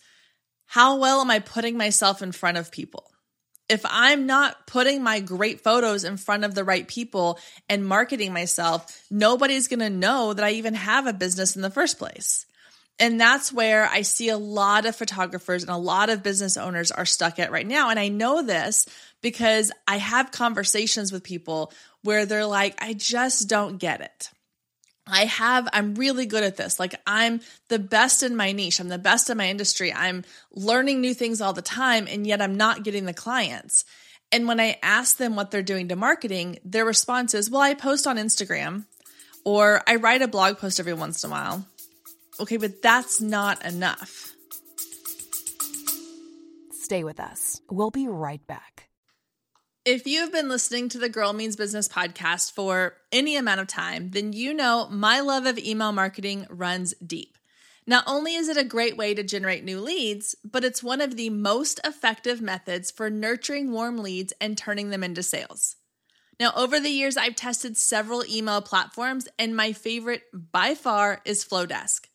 how 0.67 0.99
well 0.99 1.21
am 1.21 1.31
I 1.31 1.41
putting 1.41 1.77
myself 1.77 2.23
in 2.23 2.33
front 2.33 2.57
of 2.57 2.73
people? 2.73 3.11
If 3.69 3.83
I'm 3.85 4.27
not 4.27 4.67
putting 4.67 5.03
my 5.03 5.21
great 5.21 5.63
photos 5.63 6.05
in 6.05 6.17
front 6.17 6.45
of 6.45 6.55
the 6.55 6.65
right 6.65 6.87
people 6.87 7.39
and 7.69 7.87
marketing 7.87 8.33
myself, 8.33 9.05
nobody's 9.11 9.69
going 9.69 9.81
to 9.81 9.91
know 9.91 10.35
that 10.35 10.45
I 10.45 10.53
even 10.53 10.75
have 10.75 11.07
a 11.07 11.13
business 11.13 11.57
in 11.57 11.63
the 11.63 11.71
first 11.71 11.99
place. 11.99 12.47
And 12.99 13.21
that's 13.21 13.53
where 13.53 13.87
I 13.87 14.03
see 14.03 14.29
a 14.29 14.39
lot 14.39 14.87
of 14.87 14.95
photographers 14.95 15.63
and 15.63 15.71
a 15.71 15.77
lot 15.77 16.11
of 16.11 16.23
business 16.23 16.57
owners 16.57 16.93
are 16.93 17.05
stuck 17.05 17.39
at 17.39 17.51
right 17.51 17.67
now. 17.67 17.91
And 17.91 17.99
I 17.99 18.09
know 18.09 18.43
this 18.43 18.87
because 19.21 19.73
I 19.89 19.97
have 19.97 20.31
conversations 20.31 21.11
with 21.11 21.25
people 21.25 21.73
where 22.03 22.25
they're 22.25 22.47
like, 22.47 22.81
I 22.81 22.93
just 22.93 23.49
don't 23.49 23.79
get 23.79 24.01
it. 24.01 24.31
I 25.07 25.27
have, 25.27 25.69
I'm 25.73 25.97
really 25.97 26.25
good 26.25 26.45
at 26.45 26.57
this. 26.57 26.79
Like, 26.79 26.95
I'm 27.07 27.41
the 27.69 27.79
best 27.79 28.23
in 28.23 28.37
my 28.37 28.53
niche. 28.53 28.81
I'm 28.81 28.89
the 28.89 28.97
best 28.97 29.29
in 29.29 29.37
my 29.37 29.49
industry. 29.49 29.93
I'm 29.93 30.25
learning 30.53 31.01
new 31.01 31.13
things 31.13 31.43
all 31.43 31.53
the 31.53 31.61
time, 31.61 32.07
and 32.09 32.27
yet 32.27 32.41
I'm 32.41 32.57
not 32.57 32.85
getting 32.85 33.05
the 33.05 33.13
clients. 33.13 33.85
And 34.33 34.49
when 34.49 34.61
I 34.61 34.79
ask 34.83 35.19
them 35.19 35.37
what 35.37 35.51
they're 35.51 35.63
doing 35.63 35.89
to 35.89 35.97
marketing, 35.97 36.59
their 36.65 36.87
response 36.87 37.35
is, 37.35 37.51
well, 37.51 37.61
I 37.61 37.75
post 37.75 38.07
on 38.07 38.17
Instagram 38.17 38.87
or 39.45 39.83
I 39.87 39.97
write 39.97 40.23
a 40.23 40.29
blog 40.29 40.59
post 40.59 40.81
every 40.81 40.95
once 40.95 41.23
in 41.23 41.31
a 41.31 41.33
while. 41.33 41.67
Okay, 42.41 42.57
but 42.57 42.83
that's 42.83 43.21
not 43.21 43.65
enough. 43.65 44.35
Stay 46.73 47.05
with 47.05 47.21
us. 47.21 47.61
We'll 47.71 47.91
be 47.91 48.09
right 48.09 48.45
back. 48.47 48.89
If 49.85 50.07
you 50.07 50.21
have 50.21 50.33
been 50.33 50.49
listening 50.49 50.89
to 50.91 50.99
the 50.99 51.09
Girl 51.09 51.33
Means 51.33 51.57
Business 51.57 51.89
podcast 51.89 52.53
for 52.53 52.95
any 53.13 53.37
amount 53.37 53.61
of 53.61 53.67
time, 53.67 54.11
then 54.11 54.33
you 54.33 54.55
know 54.55 54.89
my 54.91 55.21
love 55.21 55.47
of 55.47 55.59
email 55.59 55.93
marketing 55.93 56.47
runs 56.49 56.95
deep. 57.07 57.37
Not 57.87 58.05
only 58.07 58.35
is 58.35 58.49
it 58.49 58.57
a 58.57 58.65
great 58.65 58.97
way 58.97 59.13
to 59.13 59.23
generate 59.23 59.63
new 59.63 59.81
leads, 59.81 60.35
but 60.43 60.65
it's 60.65 60.83
one 60.83 61.03
of 61.03 61.17
the 61.17 61.29
most 61.29 61.81
effective 61.85 62.41
methods 62.41 62.91
for 62.91 63.11
nurturing 63.11 63.71
warm 63.73 63.99
leads 63.99 64.33
and 64.41 64.57
turning 64.57 64.89
them 64.89 65.05
into 65.05 65.23
sales. 65.23 65.77
Now, 66.41 66.53
over 66.57 66.81
the 66.81 66.89
years, 66.89 67.17
I've 67.17 67.37
tested 67.37 67.77
several 67.77 68.25
email 68.25 68.63
platforms, 68.63 69.29
and 69.39 69.55
my 69.55 69.73
favorite 69.73 70.23
by 70.33 70.75
far 70.75 71.21
is 71.25 71.45
Flodesk. 71.45 72.07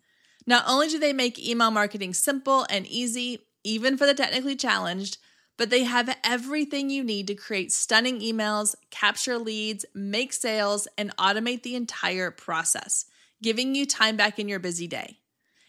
Not 0.50 0.64
only 0.66 0.88
do 0.88 0.98
they 0.98 1.14
make 1.14 1.38
email 1.38 1.70
marketing 1.70 2.16
simple 2.16 2.66
and 2.72 2.88
easy, 2.88 3.46
even 3.64 3.98
for 3.98 4.08
the 4.08 4.16
technically 4.16 4.56
challenged, 4.56 5.20
but 5.60 5.70
they 5.70 5.84
have 5.84 6.18
everything 6.24 6.90
you 6.90 7.04
need 7.04 7.28
to 7.28 7.36
create 7.36 7.72
stunning 7.72 8.20
emails, 8.20 8.74
capture 8.90 9.38
leads, 9.38 9.86
make 9.94 10.34
sales, 10.34 10.88
and 10.98 11.16
automate 11.18 11.62
the 11.62 11.76
entire 11.76 12.32
process, 12.32 13.06
giving 13.44 13.76
you 13.76 13.86
time 13.86 14.18
back 14.18 14.40
in 14.40 14.50
your 14.50 14.58
busy 14.58 14.88
day. 14.88 15.20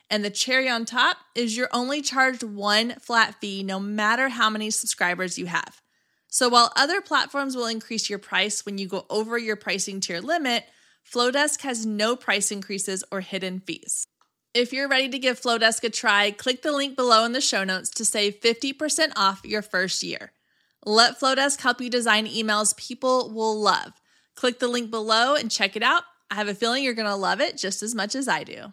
And 0.08 0.24
the 0.24 0.30
cherry 0.30 0.66
on 0.70 0.86
top 0.86 1.18
is 1.34 1.58
you're 1.58 1.68
only 1.74 2.00
charged 2.00 2.42
one 2.42 2.94
flat 3.00 3.34
fee 3.38 3.62
no 3.62 3.78
matter 3.78 4.30
how 4.30 4.48
many 4.48 4.70
subscribers 4.70 5.38
you 5.38 5.44
have. 5.44 5.82
So 6.28 6.48
while 6.48 6.72
other 6.74 7.02
platforms 7.02 7.54
will 7.54 7.66
increase 7.66 8.08
your 8.08 8.18
price 8.18 8.64
when 8.64 8.78
you 8.78 8.88
go 8.88 9.04
over 9.10 9.36
your 9.36 9.56
pricing 9.56 10.00
tier 10.00 10.22
limit, 10.22 10.64
Flodesk 11.06 11.60
has 11.60 11.84
no 11.84 12.16
price 12.16 12.50
increases 12.50 13.04
or 13.12 13.20
hidden 13.20 13.60
fees. 13.60 14.06
If 14.52 14.72
you're 14.72 14.88
ready 14.88 15.08
to 15.10 15.18
give 15.20 15.40
Flodesk 15.40 15.84
a 15.84 15.90
try, 15.90 16.32
click 16.32 16.62
the 16.62 16.72
link 16.72 16.96
below 16.96 17.24
in 17.24 17.30
the 17.30 17.40
show 17.40 17.62
notes 17.62 17.88
to 17.90 18.04
save 18.04 18.40
50% 18.40 19.12
off 19.14 19.42
your 19.44 19.62
first 19.62 20.02
year. 20.02 20.32
Let 20.84 21.20
Flodesk 21.20 21.60
help 21.60 21.80
you 21.80 21.88
design 21.88 22.26
emails 22.26 22.76
people 22.76 23.30
will 23.32 23.54
love. 23.60 23.92
Click 24.34 24.58
the 24.58 24.66
link 24.66 24.90
below 24.90 25.36
and 25.36 25.52
check 25.52 25.76
it 25.76 25.84
out. 25.84 26.02
I 26.32 26.34
have 26.34 26.48
a 26.48 26.54
feeling 26.54 26.82
you're 26.82 26.94
going 26.94 27.06
to 27.06 27.14
love 27.14 27.40
it 27.40 27.58
just 27.58 27.80
as 27.80 27.94
much 27.94 28.16
as 28.16 28.26
I 28.26 28.42
do. 28.42 28.72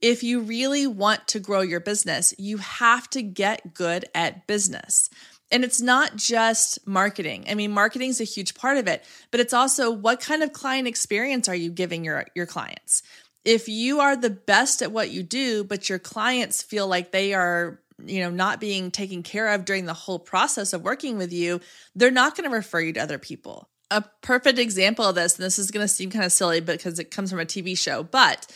If 0.00 0.22
you 0.22 0.40
really 0.40 0.86
want 0.86 1.28
to 1.28 1.38
grow 1.38 1.60
your 1.60 1.80
business, 1.80 2.34
you 2.38 2.56
have 2.56 3.10
to 3.10 3.22
get 3.22 3.74
good 3.74 4.06
at 4.14 4.46
business. 4.46 5.10
And 5.52 5.64
it's 5.64 5.82
not 5.82 6.16
just 6.16 6.84
marketing. 6.86 7.44
I 7.48 7.54
mean, 7.54 7.70
marketing 7.70 8.08
is 8.08 8.20
a 8.20 8.24
huge 8.24 8.54
part 8.54 8.78
of 8.78 8.88
it, 8.88 9.04
but 9.30 9.38
it's 9.38 9.52
also 9.52 9.90
what 9.90 10.20
kind 10.20 10.42
of 10.42 10.52
client 10.52 10.88
experience 10.88 11.48
are 11.48 11.54
you 11.54 11.70
giving 11.70 12.04
your, 12.04 12.24
your 12.34 12.46
clients? 12.46 13.02
If 13.44 13.68
you 13.68 14.00
are 14.00 14.16
the 14.16 14.30
best 14.30 14.82
at 14.82 14.92
what 14.92 15.10
you 15.10 15.22
do, 15.22 15.62
but 15.62 15.88
your 15.88 15.98
clients 15.98 16.62
feel 16.62 16.88
like 16.88 17.12
they 17.12 17.34
are 17.34 17.78
you 18.04 18.20
know 18.20 18.30
not 18.30 18.60
being 18.60 18.90
taken 18.90 19.22
care 19.22 19.48
of 19.48 19.64
during 19.64 19.84
the 19.84 19.94
whole 19.94 20.18
process 20.18 20.72
of 20.72 20.82
working 20.82 21.18
with 21.18 21.32
you 21.32 21.60
they're 21.94 22.10
not 22.10 22.36
going 22.36 22.48
to 22.48 22.54
refer 22.54 22.80
you 22.80 22.92
to 22.92 23.00
other 23.00 23.18
people 23.18 23.68
a 23.90 24.02
perfect 24.22 24.58
example 24.58 25.04
of 25.04 25.14
this 25.14 25.36
and 25.36 25.44
this 25.44 25.58
is 25.58 25.70
going 25.70 25.84
to 25.84 25.92
seem 25.92 26.10
kind 26.10 26.24
of 26.24 26.32
silly 26.32 26.60
because 26.60 26.98
it 26.98 27.10
comes 27.10 27.30
from 27.30 27.40
a 27.40 27.44
tv 27.44 27.76
show 27.76 28.02
but 28.02 28.46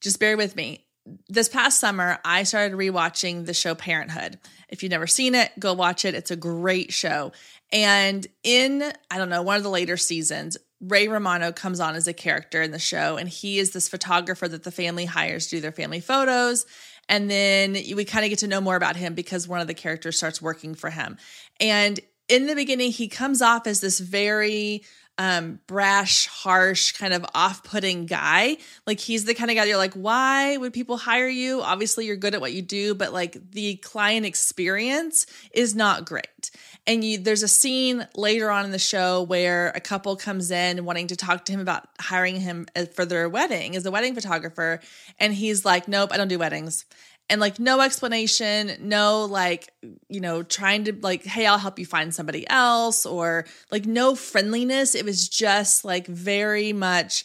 just 0.00 0.20
bear 0.20 0.36
with 0.36 0.54
me 0.54 0.84
this 1.28 1.48
past 1.48 1.80
summer, 1.80 2.18
I 2.24 2.44
started 2.44 2.76
rewatching 2.76 3.46
the 3.46 3.54
show 3.54 3.74
Parenthood. 3.74 4.38
If 4.68 4.82
you've 4.82 4.90
never 4.90 5.06
seen 5.06 5.34
it, 5.34 5.52
go 5.58 5.74
watch 5.74 6.04
it. 6.04 6.14
It's 6.14 6.30
a 6.30 6.36
great 6.36 6.92
show. 6.92 7.32
And 7.72 8.26
in, 8.42 8.82
I 9.10 9.18
don't 9.18 9.28
know, 9.28 9.42
one 9.42 9.56
of 9.56 9.62
the 9.62 9.68
later 9.70 9.96
seasons, 9.96 10.56
Ray 10.80 11.08
Romano 11.08 11.52
comes 11.52 11.80
on 11.80 11.94
as 11.94 12.08
a 12.08 12.12
character 12.12 12.62
in 12.62 12.70
the 12.70 12.78
show, 12.78 13.16
and 13.16 13.28
he 13.28 13.58
is 13.58 13.72
this 13.72 13.88
photographer 13.88 14.46
that 14.46 14.64
the 14.64 14.70
family 14.70 15.04
hires 15.04 15.46
to 15.46 15.56
do 15.56 15.60
their 15.60 15.72
family 15.72 16.00
photos. 16.00 16.66
And 17.08 17.30
then 17.30 17.72
we 17.72 18.04
kind 18.04 18.24
of 18.24 18.30
get 18.30 18.40
to 18.40 18.48
know 18.48 18.60
more 18.60 18.76
about 18.76 18.96
him 18.96 19.14
because 19.14 19.46
one 19.46 19.60
of 19.60 19.66
the 19.66 19.74
characters 19.74 20.16
starts 20.16 20.40
working 20.40 20.74
for 20.74 20.90
him. 20.90 21.18
And 21.60 22.00
in 22.28 22.46
the 22.46 22.54
beginning, 22.54 22.92
he 22.92 23.08
comes 23.08 23.42
off 23.42 23.66
as 23.66 23.80
this 23.80 24.00
very 24.00 24.84
um, 25.18 25.60
brash, 25.66 26.26
harsh, 26.26 26.92
kind 26.92 27.14
of 27.14 27.24
off 27.34 27.62
putting 27.62 28.06
guy. 28.06 28.56
Like 28.86 28.98
he's 28.98 29.24
the 29.24 29.34
kind 29.34 29.50
of 29.50 29.56
guy 29.56 29.64
you're 29.64 29.76
like, 29.76 29.94
why 29.94 30.56
would 30.56 30.72
people 30.72 30.96
hire 30.96 31.28
you? 31.28 31.62
Obviously, 31.62 32.06
you're 32.06 32.16
good 32.16 32.34
at 32.34 32.40
what 32.40 32.52
you 32.52 32.62
do, 32.62 32.94
but 32.94 33.12
like 33.12 33.50
the 33.52 33.76
client 33.76 34.26
experience 34.26 35.26
is 35.52 35.74
not 35.74 36.04
great. 36.04 36.50
And 36.86 37.02
you, 37.02 37.18
there's 37.18 37.42
a 37.42 37.48
scene 37.48 38.06
later 38.14 38.50
on 38.50 38.64
in 38.64 38.70
the 38.70 38.78
show 38.78 39.22
where 39.22 39.72
a 39.74 39.80
couple 39.80 40.16
comes 40.16 40.50
in 40.50 40.84
wanting 40.84 41.06
to 41.08 41.16
talk 41.16 41.46
to 41.46 41.52
him 41.52 41.60
about 41.60 41.88
hiring 41.98 42.40
him 42.40 42.66
for 42.94 43.06
their 43.06 43.28
wedding 43.28 43.74
as 43.76 43.86
a 43.86 43.90
wedding 43.90 44.14
photographer. 44.14 44.80
And 45.18 45.32
he's 45.32 45.64
like, 45.64 45.88
nope, 45.88 46.10
I 46.12 46.18
don't 46.18 46.28
do 46.28 46.38
weddings 46.38 46.84
and 47.30 47.40
like 47.40 47.58
no 47.58 47.80
explanation 47.80 48.72
no 48.80 49.24
like 49.24 49.70
you 50.08 50.20
know 50.20 50.42
trying 50.42 50.84
to 50.84 50.92
like 51.00 51.24
hey 51.24 51.46
i'll 51.46 51.58
help 51.58 51.78
you 51.78 51.86
find 51.86 52.14
somebody 52.14 52.48
else 52.48 53.06
or 53.06 53.46
like 53.70 53.86
no 53.86 54.14
friendliness. 54.14 54.94
It 54.94 55.04
was 55.04 55.28
just 55.28 55.84
like 55.84 56.06
very 56.06 56.72
much 56.72 57.24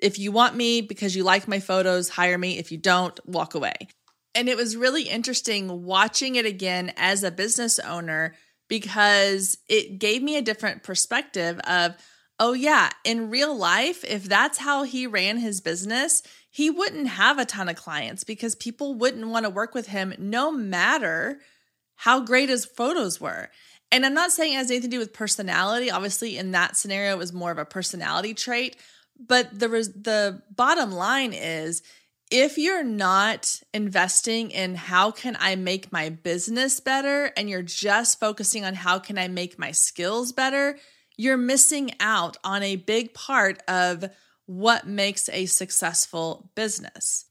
if 0.00 0.18
you 0.18 0.32
want 0.32 0.56
me 0.56 0.80
because 0.80 1.16
you 1.16 1.24
like 1.24 1.48
my 1.48 1.60
photos 1.60 2.08
hire 2.08 2.38
me. 2.38 2.58
If 2.58 2.72
you 2.72 2.78
don't 2.78 3.18
walk 3.26 3.54
away. 3.54 3.74
And 4.34 4.48
it 4.48 4.56
was 4.56 4.76
really 4.76 5.04
interesting 5.04 5.84
watching 5.84 6.36
it 6.36 6.44
again 6.44 6.92
as 6.96 7.22
a 7.22 7.30
business 7.30 7.78
owner 7.78 8.34
because 8.68 9.56
it 9.68 9.98
gave 9.98 10.22
me 10.22 10.36
a 10.36 10.42
different 10.42 10.82
perspective 10.82 11.58
of 11.60 11.94
oh 12.38 12.52
yeah 12.52 12.90
in 13.04 13.30
real 13.30 13.56
life 13.56 14.04
if 14.04 14.24
that's 14.24 14.58
how 14.58 14.82
he 14.82 15.06
ran 15.06 15.38
his 15.38 15.60
business 15.60 16.22
he 16.56 16.70
wouldn't 16.70 17.06
have 17.06 17.38
a 17.38 17.44
ton 17.44 17.68
of 17.68 17.76
clients 17.76 18.24
because 18.24 18.54
people 18.54 18.94
wouldn't 18.94 19.28
want 19.28 19.44
to 19.44 19.50
work 19.50 19.74
with 19.74 19.88
him 19.88 20.14
no 20.16 20.50
matter 20.50 21.38
how 21.96 22.20
great 22.20 22.48
his 22.48 22.64
photos 22.64 23.20
were. 23.20 23.50
And 23.92 24.06
I'm 24.06 24.14
not 24.14 24.32
saying 24.32 24.54
it 24.54 24.56
has 24.56 24.70
anything 24.70 24.88
to 24.90 24.96
do 24.96 24.98
with 24.98 25.12
personality. 25.12 25.90
Obviously, 25.90 26.38
in 26.38 26.52
that 26.52 26.78
scenario, 26.78 27.12
it 27.12 27.18
was 27.18 27.34
more 27.34 27.50
of 27.50 27.58
a 27.58 27.66
personality 27.66 28.32
trait. 28.32 28.76
But 29.20 29.50
the 29.58 29.68
the 29.68 30.40
bottom 30.50 30.92
line 30.92 31.34
is 31.34 31.82
if 32.30 32.56
you're 32.56 32.82
not 32.82 33.60
investing 33.74 34.50
in 34.50 34.76
how 34.76 35.10
can 35.10 35.36
I 35.38 35.56
make 35.56 35.92
my 35.92 36.08
business 36.08 36.80
better 36.80 37.32
and 37.36 37.50
you're 37.50 37.60
just 37.60 38.18
focusing 38.18 38.64
on 38.64 38.72
how 38.72 38.98
can 38.98 39.18
I 39.18 39.28
make 39.28 39.58
my 39.58 39.72
skills 39.72 40.32
better, 40.32 40.78
you're 41.18 41.36
missing 41.36 41.90
out 42.00 42.38
on 42.42 42.62
a 42.62 42.76
big 42.76 43.12
part 43.12 43.62
of 43.68 44.06
what 44.46 44.86
makes 44.86 45.28
a 45.28 45.46
successful 45.46 46.50
business. 46.54 47.26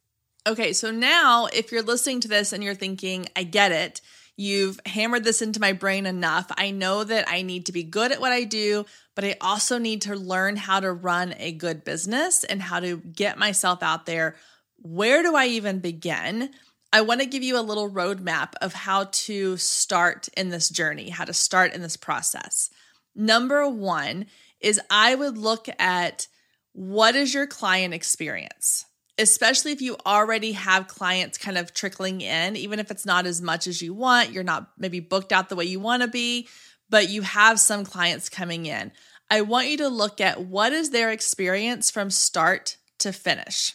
Okay, 0.47 0.73
so 0.73 0.91
now 0.91 1.47
if 1.47 1.71
you're 1.71 1.81
listening 1.81 2.19
to 2.21 2.27
this 2.27 2.53
and 2.53 2.63
you're 2.63 2.75
thinking, 2.75 3.27
I 3.35 3.43
get 3.43 3.71
it, 3.71 4.01
you've 4.37 4.79
hammered 4.85 5.23
this 5.23 5.41
into 5.41 5.59
my 5.59 5.73
brain 5.73 6.05
enough. 6.05 6.51
I 6.57 6.71
know 6.71 7.03
that 7.03 7.27
I 7.27 7.41
need 7.41 7.65
to 7.65 7.71
be 7.71 7.83
good 7.83 8.11
at 8.11 8.21
what 8.21 8.31
I 8.31 8.43
do, 8.43 8.85
but 9.15 9.23
I 9.23 9.37
also 9.41 9.77
need 9.77 10.03
to 10.03 10.15
learn 10.15 10.57
how 10.57 10.81
to 10.81 10.91
run 10.91 11.33
a 11.37 11.51
good 11.51 11.83
business 11.83 12.43
and 12.43 12.61
how 12.61 12.79
to 12.79 12.97
get 12.97 13.39
myself 13.39 13.81
out 13.81 14.05
there. 14.05 14.35
Where 14.77 15.23
do 15.23 15.35
I 15.35 15.47
even 15.47 15.79
begin? 15.79 16.49
I 16.91 17.01
want 17.01 17.21
to 17.21 17.27
give 17.27 17.43
you 17.43 17.57
a 17.57 17.61
little 17.61 17.89
roadmap 17.89 18.53
of 18.61 18.73
how 18.73 19.05
to 19.05 19.57
start 19.57 20.29
in 20.37 20.49
this 20.49 20.69
journey, 20.69 21.09
how 21.09 21.25
to 21.25 21.33
start 21.33 21.73
in 21.73 21.81
this 21.81 21.97
process. 21.97 22.69
Number 23.15 23.67
one 23.67 24.27
is 24.59 24.79
I 24.89 25.15
would 25.15 25.37
look 25.37 25.67
at 25.79 26.27
what 26.75 27.15
is 27.15 27.33
your 27.33 27.47
client 27.47 27.93
experience? 27.93 28.85
Especially 29.17 29.71
if 29.71 29.81
you 29.81 29.95
already 30.05 30.51
have 30.51 30.89
clients 30.89 31.37
kind 31.37 31.57
of 31.57 31.73
trickling 31.73 32.19
in, 32.19 32.57
even 32.57 32.79
if 32.79 32.91
it's 32.91 33.05
not 33.05 33.25
as 33.25 33.41
much 33.41 33.65
as 33.65 33.81
you 33.81 33.93
want, 33.93 34.33
you're 34.33 34.43
not 34.43 34.71
maybe 34.77 34.99
booked 34.99 35.31
out 35.31 35.47
the 35.47 35.55
way 35.55 35.63
you 35.63 35.79
want 35.79 36.01
to 36.01 36.09
be, 36.09 36.49
but 36.89 37.07
you 37.07 37.21
have 37.21 37.61
some 37.61 37.85
clients 37.85 38.27
coming 38.27 38.65
in. 38.65 38.91
I 39.31 39.39
want 39.39 39.69
you 39.69 39.77
to 39.77 39.87
look 39.87 40.19
at 40.19 40.41
what 40.41 40.73
is 40.73 40.89
their 40.89 41.11
experience 41.11 41.89
from 41.89 42.09
start 42.09 42.75
to 42.99 43.13
finish. 43.13 43.73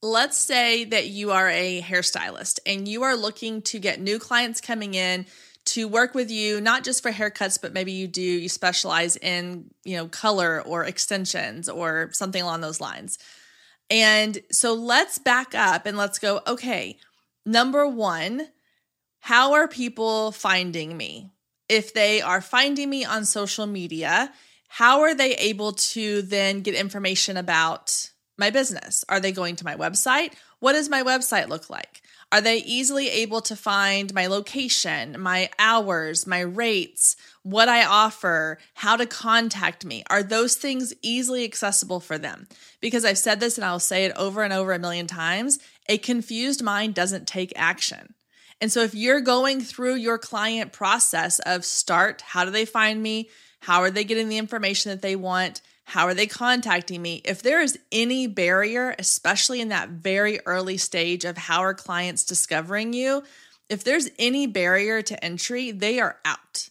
Let's 0.00 0.38
say 0.38 0.84
that 0.84 1.08
you 1.08 1.32
are 1.32 1.48
a 1.48 1.82
hairstylist 1.82 2.60
and 2.64 2.86
you 2.86 3.02
are 3.02 3.16
looking 3.16 3.62
to 3.62 3.80
get 3.80 4.00
new 4.00 4.20
clients 4.20 4.60
coming 4.60 4.94
in 4.94 5.26
to 5.68 5.88
work 5.88 6.14
with 6.14 6.30
you 6.30 6.60
not 6.60 6.84
just 6.84 7.02
for 7.02 7.10
haircuts 7.10 7.60
but 7.60 7.72
maybe 7.72 7.92
you 7.92 8.06
do 8.06 8.22
you 8.22 8.48
specialize 8.48 9.16
in 9.16 9.70
you 9.84 9.96
know 9.96 10.08
color 10.08 10.62
or 10.66 10.84
extensions 10.84 11.68
or 11.68 12.10
something 12.12 12.42
along 12.42 12.60
those 12.60 12.80
lines 12.80 13.18
and 13.90 14.38
so 14.50 14.74
let's 14.74 15.18
back 15.18 15.54
up 15.54 15.86
and 15.86 15.96
let's 15.96 16.18
go 16.18 16.40
okay 16.46 16.96
number 17.44 17.86
1 17.86 18.48
how 19.20 19.52
are 19.52 19.68
people 19.68 20.32
finding 20.32 20.96
me 20.96 21.30
If 21.68 21.92
they 21.92 22.22
are 22.22 22.40
finding 22.40 22.88
me 22.88 23.04
on 23.04 23.24
social 23.24 23.66
media, 23.66 24.32
how 24.68 25.00
are 25.02 25.14
they 25.14 25.34
able 25.34 25.72
to 25.72 26.22
then 26.22 26.62
get 26.62 26.74
information 26.74 27.36
about 27.36 28.10
my 28.38 28.50
business? 28.50 29.04
Are 29.08 29.20
they 29.20 29.32
going 29.32 29.56
to 29.56 29.64
my 29.64 29.76
website? 29.76 30.32
What 30.60 30.72
does 30.72 30.88
my 30.88 31.02
website 31.02 31.48
look 31.48 31.68
like? 31.68 32.00
Are 32.30 32.42
they 32.42 32.58
easily 32.58 33.08
able 33.08 33.40
to 33.42 33.56
find 33.56 34.12
my 34.12 34.26
location, 34.26 35.18
my 35.18 35.48
hours, 35.58 36.26
my 36.26 36.40
rates, 36.40 37.16
what 37.42 37.70
I 37.70 37.84
offer, 37.84 38.58
how 38.74 38.96
to 38.96 39.06
contact 39.06 39.86
me? 39.86 40.04
Are 40.10 40.22
those 40.22 40.54
things 40.54 40.92
easily 41.00 41.44
accessible 41.44 42.00
for 42.00 42.18
them? 42.18 42.46
Because 42.80 43.06
I've 43.06 43.16
said 43.16 43.40
this 43.40 43.56
and 43.56 43.64
I'll 43.64 43.80
say 43.80 44.04
it 44.04 44.12
over 44.14 44.42
and 44.42 44.52
over 44.52 44.72
a 44.72 44.78
million 44.78 45.06
times 45.06 45.58
a 45.88 45.96
confused 45.96 46.62
mind 46.62 46.94
doesn't 46.94 47.26
take 47.26 47.52
action. 47.56 48.14
And 48.60 48.70
so 48.70 48.82
if 48.82 48.94
you're 48.94 49.20
going 49.20 49.60
through 49.60 49.94
your 49.94 50.18
client 50.18 50.72
process 50.72 51.38
of 51.40 51.64
start, 51.64 52.20
how 52.20 52.44
do 52.44 52.50
they 52.50 52.66
find 52.66 53.02
me? 53.02 53.30
How 53.60 53.80
are 53.80 53.90
they 53.90 54.04
getting 54.04 54.28
the 54.28 54.38
information 54.38 54.90
that 54.90 55.00
they 55.00 55.16
want? 55.16 55.62
How 55.88 56.04
are 56.04 56.12
they 56.12 56.26
contacting 56.26 57.00
me? 57.00 57.22
If 57.24 57.40
there 57.40 57.62
is 57.62 57.78
any 57.90 58.26
barrier, 58.26 58.94
especially 58.98 59.62
in 59.62 59.70
that 59.70 59.88
very 59.88 60.38
early 60.44 60.76
stage 60.76 61.24
of 61.24 61.38
how 61.38 61.62
are 61.62 61.72
clients 61.72 62.24
discovering 62.24 62.92
you, 62.92 63.22
if 63.70 63.84
there's 63.84 64.10
any 64.18 64.46
barrier 64.46 65.00
to 65.00 65.24
entry, 65.24 65.70
they 65.70 65.98
are 65.98 66.18
out. 66.26 66.68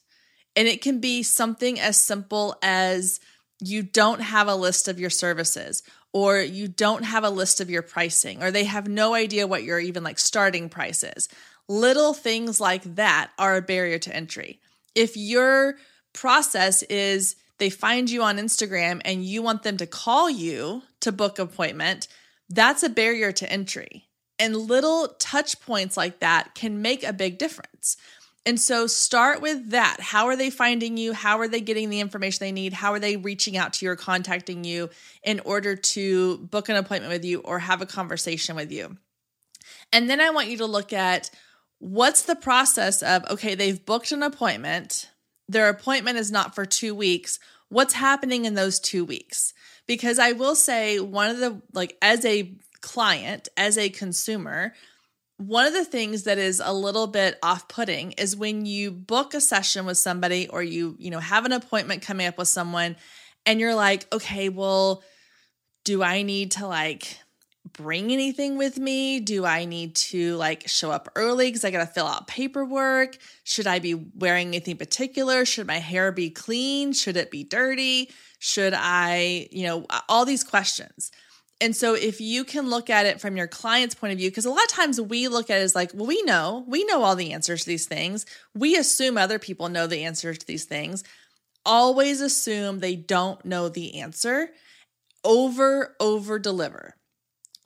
And 0.56 0.68
it 0.68 0.84
can 0.84 1.00
be 1.00 1.24
something 1.24 1.80
as 1.80 2.00
simple 2.00 2.60
as 2.62 3.20
you 3.60 3.82
don't 3.82 4.22
have 4.22 4.48
a 4.48 4.56
list 4.56 4.88
of 4.88 5.00
your 5.00 5.10
services 5.10 5.82
or 6.14 6.40
you 6.40 6.68
don't 6.68 7.04
have 7.04 7.24
a 7.24 7.32
list 7.32 7.60
of 7.60 7.72
your 7.72 7.82
pricing 7.82 8.44
or 8.44 8.52
they 8.52 8.66
have 8.66 8.88
no 8.88 9.16
idea 9.16 9.48
what 9.48 9.64
your 9.64 9.80
even 9.80 10.04
like 10.04 10.20
starting 10.20 10.70
price 10.70 11.04
is. 11.04 11.28
Little 11.68 12.14
things 12.14 12.62
like 12.62 12.84
that 12.96 13.32
are 13.40 13.56
a 13.56 13.64
barrier 13.64 13.98
to 13.98 14.16
entry. 14.16 14.60
If 14.94 15.18
your 15.18 15.78
process 16.14 16.84
is 16.84 17.36
they 17.60 17.70
find 17.70 18.10
you 18.10 18.24
on 18.24 18.38
Instagram 18.38 19.02
and 19.06 19.26
you 19.26 19.42
want 19.42 19.64
them 19.64 19.78
to 19.78 19.88
call 19.88 20.30
you 20.30 20.84
to 21.02 21.12
book 21.12 21.40
appointment, 21.40 22.08
that's 22.50 22.84
a 22.84 22.90
barrier 22.90 23.32
to 23.32 23.52
entry. 23.52 24.08
And 24.40 24.56
little 24.56 25.16
touch 25.20 25.60
points 25.62 25.98
like 25.98 26.20
that 26.20 26.54
can 26.54 26.82
make 26.82 27.04
a 27.04 27.14
big 27.14 27.38
difference. 27.38 27.98
And 28.46 28.62
so 28.62 28.88
start 28.88 29.42
with 29.42 29.72
that. 29.72 29.98
How 30.00 30.28
are 30.28 30.38
they 30.38 30.50
finding 30.50 30.96
you? 30.96 31.12
How 31.12 31.40
are 31.40 31.50
they 31.50 31.60
getting 31.60 31.90
the 31.90 32.00
information 32.00 32.46
they 32.46 32.54
need? 32.54 32.72
How 32.72 32.94
are 32.94 33.00
they 33.00 33.18
reaching 33.18 33.58
out 33.58 33.74
to 33.74 33.86
you 33.86 33.92
or 33.92 33.98
contacting 33.98 34.64
you 34.64 34.90
in 35.22 35.42
order 35.42 35.76
to 35.76 36.38
book 36.38 36.70
an 36.70 36.78
appointment 36.78 37.12
with 37.12 37.26
you 37.26 37.40
or 37.40 37.60
have 37.60 37.82
a 37.82 37.86
conversation 37.86 38.56
with 38.56 38.72
you? 38.72 38.96
And 39.92 40.10
then 40.10 40.22
I 40.22 40.30
want 40.30 40.48
you 40.48 40.58
to 40.60 40.66
look 40.66 40.94
at 40.94 41.30
what's 41.80 42.24
the 42.24 42.38
process 42.38 43.04
of 43.04 43.26
okay, 43.32 43.56
they've 43.56 43.86
booked 43.86 44.14
an 44.14 44.24
appointment 44.24 45.10
their 45.48 45.70
appointment 45.70 46.18
is 46.18 46.32
not 46.32 46.56
for 46.56 46.66
two 46.66 46.94
weeks, 46.94 47.40
what's 47.70 47.94
happening 47.94 48.46
in 48.46 48.54
those 48.54 48.80
two 48.80 49.06
weeks? 49.06 49.54
Because 49.88 50.20
I 50.20 50.34
will 50.34 50.56
say, 50.56 51.00
one 51.00 51.30
of 51.30 51.40
the, 51.40 51.62
like, 51.74 51.98
as 52.02 52.26
a 52.26 52.54
client, 52.82 53.48
as 53.56 53.78
a 53.78 53.90
consumer, 53.90 54.74
one 55.38 55.68
of 55.68 55.74
the 55.74 55.86
things 55.86 56.24
that 56.24 56.38
is 56.38 56.62
a 56.64 56.74
little 56.74 57.08
bit 57.08 57.38
off-putting 57.44 58.14
is 58.14 58.36
when 58.36 58.66
you 58.66 58.92
book 58.92 59.34
a 59.34 59.42
session 59.42 59.86
with 59.86 59.98
somebody 59.98 60.48
or 60.50 60.64
you 60.64 60.96
you 60.98 61.12
know 61.12 61.20
have 61.20 61.46
an 61.46 61.52
appointment 61.52 62.02
coming 62.02 62.26
up 62.26 62.38
with 62.40 62.48
someone 62.48 62.96
and 63.46 63.60
you're 63.60 63.76
like 63.76 64.12
okay 64.12 64.50
well 64.50 65.04
do 65.86 66.02
i 66.02 66.24
need 66.24 66.52
to 66.52 66.66
like 66.66 67.20
bring 67.78 68.12
anything 68.12 68.58
with 68.58 68.78
me? 68.78 69.22
Do 69.22 69.46
I 69.46 69.64
need 69.64 69.96
to 69.96 70.36
like 70.36 70.68
show 70.68 70.92
up 70.92 71.08
early 71.16 71.48
because 71.48 71.64
I 71.64 71.72
got 71.72 71.80
to 71.80 71.86
fill 71.86 72.08
out 72.08 72.28
paperwork? 72.28 73.18
Should 73.46 73.68
I 73.68 73.80
be 73.80 73.94
wearing 73.94 74.50
anything 74.50 74.76
particular? 74.76 75.46
Should 75.46 75.68
my 75.68 75.78
hair 75.78 76.12
be 76.12 76.30
clean? 76.30 76.92
Should 76.92 77.16
it 77.16 77.32
be 77.32 77.46
dirty? 77.46 78.12
Should 78.40 78.74
I, 78.76 79.48
you 79.52 79.66
know, 79.66 79.86
all 80.10 80.26
these 80.26 80.44
questions. 80.44 81.12
And 81.60 81.76
so 81.76 81.96
if 81.96 82.22
you 82.22 82.44
can 82.44 82.70
look 82.70 82.90
at 82.90 83.06
it 83.06 83.20
from 83.20 83.36
your 83.36 83.48
client's 83.48 83.96
point 83.96 84.14
of 84.14 84.20
view, 84.20 84.30
because 84.30 84.46
a 84.46 84.52
lot 84.52 84.64
of 84.64 84.70
times 84.70 85.02
we 85.02 85.28
look 85.28 85.50
at 85.50 85.60
it 85.60 85.64
as 85.64 85.74
like, 85.74 85.92
well, 85.94 86.06
we 86.06 86.22
know, 86.24 86.64
we 86.68 86.84
know 86.86 87.04
all 87.04 87.16
the 87.16 87.34
answers 87.34 87.62
to 87.62 87.68
these 87.68 87.88
things. 87.88 88.26
We 88.54 88.76
assume 88.76 89.18
other 89.18 89.40
people 89.40 89.70
know 89.70 89.88
the 89.88 90.04
answers 90.04 90.38
to 90.40 90.46
these 90.46 90.66
things. 90.66 91.04
Always 91.66 92.22
assume 92.22 92.80
they 92.80 92.96
don't 92.96 93.44
know 93.44 93.70
the 93.70 94.00
answer. 94.02 94.50
Over, 95.24 95.96
over 96.00 96.38
deliver. 96.38 96.97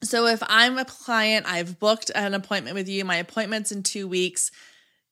So 0.03 0.25
if 0.25 0.41
I'm 0.47 0.79
a 0.79 0.85
client, 0.85 1.45
I've 1.47 1.79
booked 1.79 2.09
an 2.15 2.33
appointment 2.33 2.75
with 2.75 2.89
you, 2.89 3.05
my 3.05 3.17
appointment's 3.17 3.71
in 3.71 3.83
two 3.83 4.07
weeks. 4.07 4.49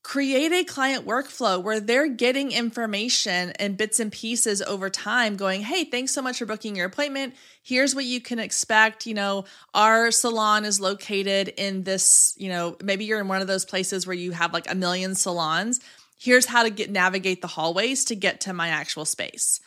Create 0.01 0.51
a 0.51 0.63
client 0.63 1.05
workflow 1.05 1.61
where 1.61 1.79
they're 1.79 2.07
getting 2.07 2.51
information 2.51 3.51
and 3.59 3.77
bits 3.77 3.99
and 3.99 4.11
pieces 4.11 4.61
over 4.63 4.89
time, 4.89 5.35
going, 5.35 5.61
Hey, 5.61 5.83
thanks 5.83 6.11
so 6.11 6.21
much 6.21 6.39
for 6.39 6.47
booking 6.47 6.75
your 6.75 6.87
appointment. 6.87 7.35
Here's 7.61 7.93
what 7.93 8.05
you 8.05 8.19
can 8.19 8.39
expect. 8.39 9.05
You 9.05 9.13
know, 9.13 9.45
our 9.75 10.09
salon 10.09 10.65
is 10.65 10.79
located 10.79 11.49
in 11.49 11.83
this, 11.83 12.33
you 12.37 12.49
know, 12.49 12.75
maybe 12.81 13.05
you're 13.05 13.19
in 13.19 13.27
one 13.27 13.41
of 13.41 13.47
those 13.47 13.65
places 13.65 14.07
where 14.07 14.15
you 14.15 14.31
have 14.31 14.53
like 14.53 14.71
a 14.71 14.75
million 14.75 15.13
salons. 15.13 15.81
Here's 16.17 16.45
how 16.45 16.63
to 16.63 16.69
get 16.69 16.89
navigate 16.89 17.41
the 17.41 17.47
hallways 17.47 18.05
to 18.05 18.15
get 18.15 18.41
to 18.41 18.53
my 18.53 18.69
actual 18.69 19.05
space 19.05 19.59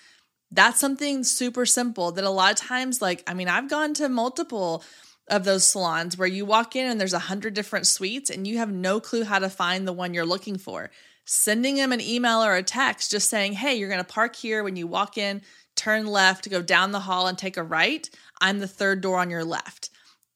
that's 0.55 0.79
something 0.79 1.25
super 1.25 1.65
simple 1.65 2.13
that 2.13 2.25
a 2.25 2.31
lot 2.31 2.53
of 2.53 2.59
times 2.59 3.01
like 3.01 3.23
i 3.27 3.33
mean 3.33 3.49
i've 3.49 3.71
gone 3.71 3.95
to 3.95 4.07
multiple 4.07 4.85
of 5.29 5.45
those 5.45 5.65
salons 5.65 6.17
where 6.17 6.29
you 6.29 6.45
walk 6.45 6.77
in 6.77 6.87
and 6.87 7.01
there's 7.01 7.13
a 7.13 7.19
hundred 7.19 7.55
different 7.55 7.87
suites 7.87 8.31
and 8.31 8.47
you 8.47 8.59
have 8.59 8.73
no 8.73 9.01
clue 9.01 9.25
how 9.25 9.39
to 9.39 9.49
find 9.49 9.87
the 9.87 9.93
one 9.93 10.15
you're 10.15 10.27
looking 10.27 10.59
for. 10.59 10.91
Sending 11.25 11.77
them 11.77 11.93
an 11.93 12.01
email 12.01 12.43
or 12.43 12.57
a 12.57 12.63
text 12.63 13.11
just 13.13 13.31
saying, 13.31 13.53
hey, 13.53 13.75
you're 13.75 13.89
going 13.89 14.05
to 14.05 14.13
park 14.13 14.35
here 14.35 14.65
when 14.65 14.75
you 14.75 14.87
walk 14.87 15.17
in, 15.17 15.41
turn 15.77 16.07
left, 16.07 16.51
go 16.51 16.61
down 16.61 16.91
the 16.91 17.01
hall 17.01 17.29
and 17.29 17.39
take 17.39 17.57
a 17.57 17.63
right. 17.63 18.11
I'm 18.41 18.59
the 18.59 18.67
third 18.67 19.01
door 19.01 19.19
on 19.19 19.31
your 19.31 19.45
left. 19.45 19.91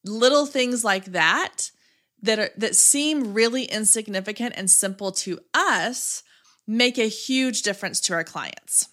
Little 0.04 0.46
things 0.46 0.84
like 0.84 1.06
that 1.06 1.70
that 2.22 2.38
are 2.38 2.50
that 2.56 2.76
seem 2.76 3.34
really 3.34 3.64
insignificant 3.64 4.54
and 4.56 4.70
simple 4.70 5.12
to 5.12 5.40
us 5.52 6.22
make 6.66 6.98
a 6.98 7.08
huge 7.08 7.62
difference 7.62 8.00
to 8.00 8.14
our 8.14 8.24
clients 8.24 8.88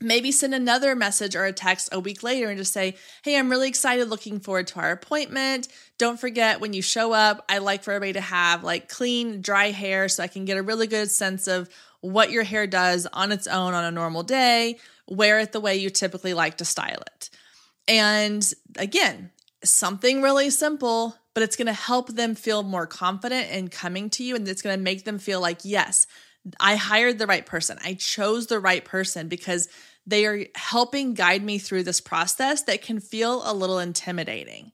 maybe 0.00 0.32
send 0.32 0.54
another 0.54 0.96
message 0.96 1.36
or 1.36 1.44
a 1.44 1.52
text 1.52 1.90
a 1.92 2.00
week 2.00 2.22
later 2.22 2.48
and 2.48 2.58
just 2.58 2.72
say, 2.72 2.96
Hey, 3.22 3.38
I'm 3.38 3.50
really 3.50 3.68
excited, 3.68 4.08
looking 4.08 4.40
forward 4.40 4.66
to 4.68 4.80
our 4.80 4.92
appointment. 4.92 5.68
Don't 5.98 6.18
forget 6.18 6.60
when 6.60 6.72
you 6.72 6.82
show 6.82 7.12
up, 7.12 7.44
I 7.48 7.58
like 7.58 7.82
for 7.82 7.92
everybody 7.92 8.14
to 8.14 8.20
have 8.20 8.64
like 8.64 8.88
clean, 8.88 9.42
dry 9.42 9.70
hair 9.70 10.08
so 10.08 10.22
I 10.22 10.28
can 10.28 10.44
get 10.44 10.56
a 10.56 10.62
really 10.62 10.86
good 10.86 11.10
sense 11.10 11.46
of 11.46 11.68
what 12.00 12.30
your 12.30 12.44
hair 12.44 12.66
does 12.66 13.06
on 13.12 13.30
its 13.30 13.46
own 13.46 13.74
on 13.74 13.84
a 13.84 13.90
normal 13.90 14.22
day. 14.22 14.78
Wear 15.06 15.40
it 15.40 15.52
the 15.52 15.60
way 15.60 15.76
you 15.76 15.90
typically 15.90 16.34
like 16.34 16.58
to 16.58 16.64
style 16.64 17.02
it. 17.06 17.30
And 17.86 18.48
again, 18.76 19.30
something 19.64 20.22
really 20.22 20.50
simple, 20.50 21.16
but 21.34 21.42
it's 21.42 21.56
going 21.56 21.66
to 21.66 21.72
help 21.72 22.08
them 22.08 22.34
feel 22.34 22.62
more 22.62 22.86
confident 22.86 23.50
in 23.50 23.68
coming 23.68 24.08
to 24.10 24.24
you. 24.24 24.36
And 24.36 24.46
it's 24.48 24.62
going 24.62 24.78
to 24.78 24.82
make 24.82 25.04
them 25.04 25.18
feel 25.18 25.40
like, 25.40 25.60
yes, 25.64 26.06
I 26.58 26.76
hired 26.76 27.18
the 27.18 27.26
right 27.26 27.44
person. 27.44 27.78
I 27.84 27.94
chose 27.94 28.46
the 28.46 28.60
right 28.60 28.84
person 28.84 29.28
because 29.28 29.68
they 30.06 30.26
are 30.26 30.46
helping 30.54 31.14
guide 31.14 31.42
me 31.42 31.58
through 31.58 31.82
this 31.82 32.00
process 32.00 32.62
that 32.62 32.82
can 32.82 33.00
feel 33.00 33.42
a 33.44 33.54
little 33.54 33.78
intimidating. 33.78 34.72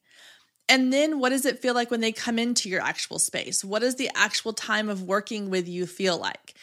And 0.69 0.93
then 0.93 1.21
what 1.21 1.31
does 1.31 1.45
it 1.45 1.61
feel 1.61 1.75
like 1.75 1.91
when 1.91 2.01
they 2.01 2.13
come 2.13 2.39
into 2.39 2.69
your 2.69 2.83
actual 2.83 3.19
space? 3.19 3.65
What 3.65 3.83
does 3.83 3.97
the 3.97 4.11
actual 4.15 4.53
time 4.53 4.89
of 4.89 5.03
working 5.03 5.51
with 5.51 5.69
you 5.69 5.87
feel 5.87 6.19
like? 6.19 6.55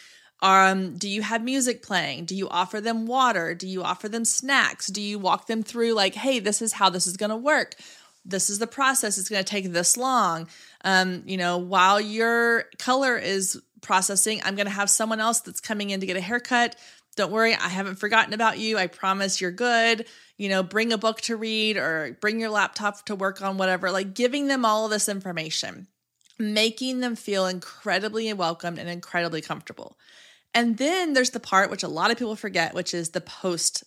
Um, 0.41 0.97
do 0.97 1.07
you 1.07 1.21
have 1.21 1.41
music 1.41 1.81
playing? 1.83 2.25
Do 2.25 2.35
you 2.35 2.49
offer 2.49 2.81
them 2.81 3.05
water? 3.05 3.55
Do 3.55 3.65
you 3.65 3.81
offer 3.81 4.09
them 4.09 4.25
snacks? 4.25 4.87
Do 4.87 5.01
you 5.01 5.17
walk 5.17 5.47
them 5.47 5.63
through, 5.63 5.93
like, 5.93 6.15
hey, 6.15 6.39
this 6.39 6.61
is 6.61 6.73
how 6.73 6.89
this 6.89 7.07
is 7.07 7.15
going 7.15 7.29
to 7.29 7.37
work? 7.37 7.75
This 8.25 8.49
is 8.49 8.59
the 8.59 8.67
process. 8.67 9.17
It's 9.17 9.29
going 9.29 9.43
to 9.43 9.49
take 9.49 9.71
this 9.71 9.95
long. 9.95 10.49
Um, 10.83 11.23
you 11.25 11.37
know, 11.37 11.57
while 11.57 12.01
your 12.01 12.65
color 12.77 13.17
is 13.17 13.61
processing, 13.83 14.41
I'm 14.43 14.55
going 14.55 14.65
to 14.65 14.71
have 14.71 14.89
someone 14.89 15.19
else 15.19 15.41
that's 15.41 15.61
coming 15.61 15.91
in 15.91 15.99
to 15.99 16.07
get 16.07 16.17
a 16.17 16.21
haircut 16.21 16.75
don't 17.15 17.31
worry, 17.31 17.53
I 17.53 17.69
haven't 17.69 17.95
forgotten 17.95 18.33
about 18.33 18.57
you. 18.57 18.77
I 18.77 18.87
promise 18.87 19.39
you're 19.39 19.51
good. 19.51 20.05
You 20.37 20.49
know, 20.49 20.63
bring 20.63 20.91
a 20.91 20.97
book 20.97 21.21
to 21.21 21.35
read 21.35 21.77
or 21.77 22.17
bring 22.19 22.39
your 22.39 22.49
laptop 22.49 23.05
to 23.05 23.15
work 23.15 23.41
on 23.41 23.57
whatever. 23.57 23.91
Like 23.91 24.13
giving 24.13 24.47
them 24.47 24.65
all 24.65 24.85
of 24.85 24.91
this 24.91 25.07
information, 25.07 25.87
making 26.39 27.01
them 27.01 27.15
feel 27.15 27.45
incredibly 27.45 28.31
welcomed 28.33 28.79
and 28.79 28.89
incredibly 28.89 29.41
comfortable. 29.41 29.97
And 30.55 30.77
then 30.77 31.13
there's 31.13 31.31
the 31.31 31.39
part 31.39 31.71
which 31.71 31.83
a 31.83 31.87
lot 31.87 32.11
of 32.11 32.17
people 32.17 32.35
forget, 32.35 32.73
which 32.73 32.93
is 32.93 33.09
the 33.09 33.21
post 33.21 33.83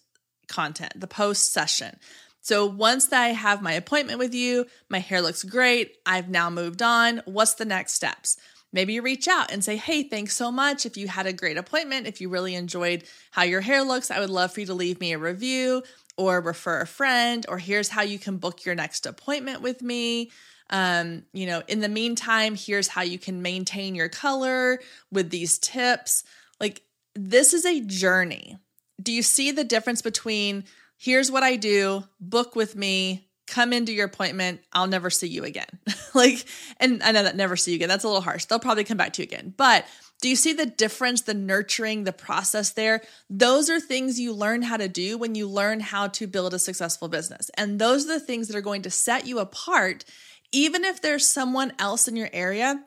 content, 0.48 0.92
the 0.96 1.06
post 1.06 1.52
session. 1.52 1.98
So 2.40 2.64
once 2.64 3.12
I 3.12 3.28
have 3.28 3.60
my 3.60 3.72
appointment 3.72 4.20
with 4.20 4.34
you, 4.34 4.66
my 4.88 5.00
hair 5.00 5.20
looks 5.20 5.42
great, 5.42 5.96
I've 6.06 6.28
now 6.28 6.48
moved 6.48 6.80
on. 6.80 7.22
What's 7.24 7.54
the 7.54 7.64
next 7.64 7.94
steps? 7.94 8.36
Maybe 8.72 8.94
you 8.94 9.02
reach 9.02 9.28
out 9.28 9.50
and 9.50 9.64
say, 9.64 9.76
Hey, 9.76 10.02
thanks 10.02 10.36
so 10.36 10.50
much. 10.50 10.86
If 10.86 10.96
you 10.96 11.08
had 11.08 11.26
a 11.26 11.32
great 11.32 11.56
appointment, 11.56 12.06
if 12.06 12.20
you 12.20 12.28
really 12.28 12.54
enjoyed 12.54 13.04
how 13.30 13.42
your 13.42 13.60
hair 13.60 13.82
looks, 13.82 14.10
I 14.10 14.20
would 14.20 14.30
love 14.30 14.52
for 14.52 14.60
you 14.60 14.66
to 14.66 14.74
leave 14.74 15.00
me 15.00 15.12
a 15.12 15.18
review 15.18 15.82
or 16.16 16.40
refer 16.40 16.80
a 16.80 16.86
friend, 16.86 17.44
or 17.48 17.58
here's 17.58 17.88
how 17.88 18.02
you 18.02 18.18
can 18.18 18.38
book 18.38 18.64
your 18.64 18.74
next 18.74 19.06
appointment 19.06 19.60
with 19.60 19.82
me. 19.82 20.30
Um, 20.70 21.24
you 21.32 21.46
know, 21.46 21.62
in 21.68 21.80
the 21.80 21.88
meantime, 21.88 22.54
here's 22.56 22.88
how 22.88 23.02
you 23.02 23.18
can 23.18 23.42
maintain 23.42 23.94
your 23.94 24.08
color 24.08 24.80
with 25.12 25.30
these 25.30 25.58
tips. 25.58 26.24
Like, 26.58 26.82
this 27.14 27.54
is 27.54 27.64
a 27.64 27.80
journey. 27.80 28.56
Do 29.00 29.12
you 29.12 29.22
see 29.22 29.50
the 29.50 29.64
difference 29.64 30.02
between 30.02 30.64
here's 30.96 31.30
what 31.30 31.42
I 31.42 31.56
do, 31.56 32.04
book 32.18 32.56
with 32.56 32.74
me, 32.74 33.25
come 33.46 33.72
into 33.72 33.92
your 33.92 34.06
appointment, 34.06 34.60
I'll 34.72 34.86
never 34.86 35.10
see 35.10 35.28
you 35.28 35.44
again. 35.44 35.68
like, 36.14 36.44
and 36.78 37.02
I 37.02 37.12
know 37.12 37.22
that 37.22 37.36
never 37.36 37.56
see 37.56 37.72
you 37.72 37.76
again. 37.76 37.88
That's 37.88 38.04
a 38.04 38.08
little 38.08 38.22
harsh. 38.22 38.44
They'll 38.44 38.58
probably 38.58 38.84
come 38.84 38.96
back 38.96 39.12
to 39.14 39.22
you 39.22 39.26
again. 39.26 39.54
But 39.56 39.86
do 40.20 40.28
you 40.28 40.36
see 40.36 40.52
the 40.52 40.66
difference, 40.66 41.22
the 41.22 41.34
nurturing, 41.34 42.04
the 42.04 42.12
process 42.12 42.70
there? 42.70 43.02
Those 43.28 43.68
are 43.68 43.80
things 43.80 44.18
you 44.18 44.32
learn 44.32 44.62
how 44.62 44.78
to 44.78 44.88
do 44.88 45.18
when 45.18 45.34
you 45.34 45.46
learn 45.46 45.80
how 45.80 46.08
to 46.08 46.26
build 46.26 46.54
a 46.54 46.58
successful 46.58 47.08
business. 47.08 47.50
And 47.56 47.78
those 47.78 48.06
are 48.06 48.18
the 48.18 48.24
things 48.24 48.48
that 48.48 48.56
are 48.56 48.62
going 48.62 48.82
to 48.82 48.90
set 48.90 49.26
you 49.26 49.38
apart, 49.38 50.04
even 50.52 50.84
if 50.84 51.02
there's 51.02 51.26
someone 51.26 51.72
else 51.78 52.08
in 52.08 52.16
your 52.16 52.30
area 52.32 52.82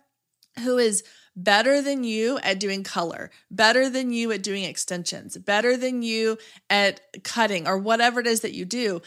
who 0.64 0.78
is 0.78 1.04
better 1.36 1.82
than 1.82 2.04
you 2.04 2.40
at 2.40 2.60
doing 2.60 2.84
color, 2.84 3.30
better 3.52 3.90
than 3.90 4.12
you 4.12 4.32
at 4.32 4.44
doing 4.44 4.64
extensions, 4.64 5.38
better 5.38 5.78
than 5.78 6.02
you 6.02 6.38
at 6.70 7.00
cutting 7.24 7.68
or 7.68 7.78
whatever 7.78 8.20
it 8.20 8.28
is 8.28 8.42
that 8.42 8.54
you 8.54 8.66
do. 8.66 9.02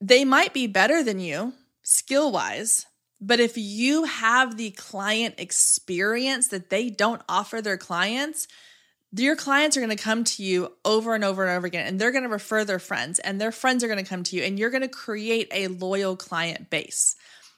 They 0.00 0.24
might 0.24 0.54
be 0.54 0.66
better 0.66 1.02
than 1.02 1.20
you 1.20 1.52
skill 1.82 2.32
wise, 2.32 2.86
but 3.20 3.40
if 3.40 3.56
you 3.56 4.04
have 4.04 4.56
the 4.56 4.70
client 4.70 5.34
experience 5.38 6.48
that 6.48 6.70
they 6.70 6.88
don't 6.88 7.22
offer 7.28 7.60
their 7.60 7.76
clients, 7.76 8.48
your 9.12 9.36
clients 9.36 9.76
are 9.76 9.80
going 9.80 9.94
to 9.94 10.02
come 10.02 10.24
to 10.24 10.42
you 10.42 10.72
over 10.84 11.14
and 11.14 11.24
over 11.24 11.44
and 11.44 11.56
over 11.56 11.66
again, 11.66 11.86
and 11.86 12.00
they're 12.00 12.12
going 12.12 12.22
to 12.22 12.30
refer 12.30 12.64
their 12.64 12.78
friends, 12.78 13.18
and 13.18 13.40
their 13.40 13.52
friends 13.52 13.82
are 13.82 13.88
going 13.88 14.02
to 14.02 14.08
come 14.08 14.22
to 14.22 14.36
you, 14.36 14.42
and 14.42 14.58
you're 14.58 14.70
going 14.70 14.82
to 14.82 14.88
create 14.88 15.48
a 15.52 15.66
loyal 15.66 16.16
client 16.16 16.70
base. 16.70 17.16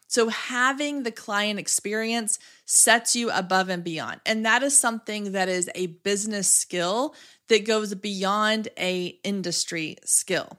So, 0.08 0.28
having 0.28 1.04
the 1.04 1.12
client 1.12 1.58
experience 1.58 2.38
sets 2.64 3.14
you 3.16 3.30
above 3.30 3.68
and 3.68 3.84
beyond. 3.84 4.20
And 4.26 4.44
that 4.44 4.62
is 4.62 4.78
something 4.78 5.32
that 5.32 5.48
is 5.48 5.70
a 5.74 5.86
business 5.86 6.52
skill 6.52 7.14
that 7.48 7.66
goes 7.66 7.94
beyond 7.94 8.68
a 8.78 9.18
industry 9.24 9.96
skill. 10.04 10.58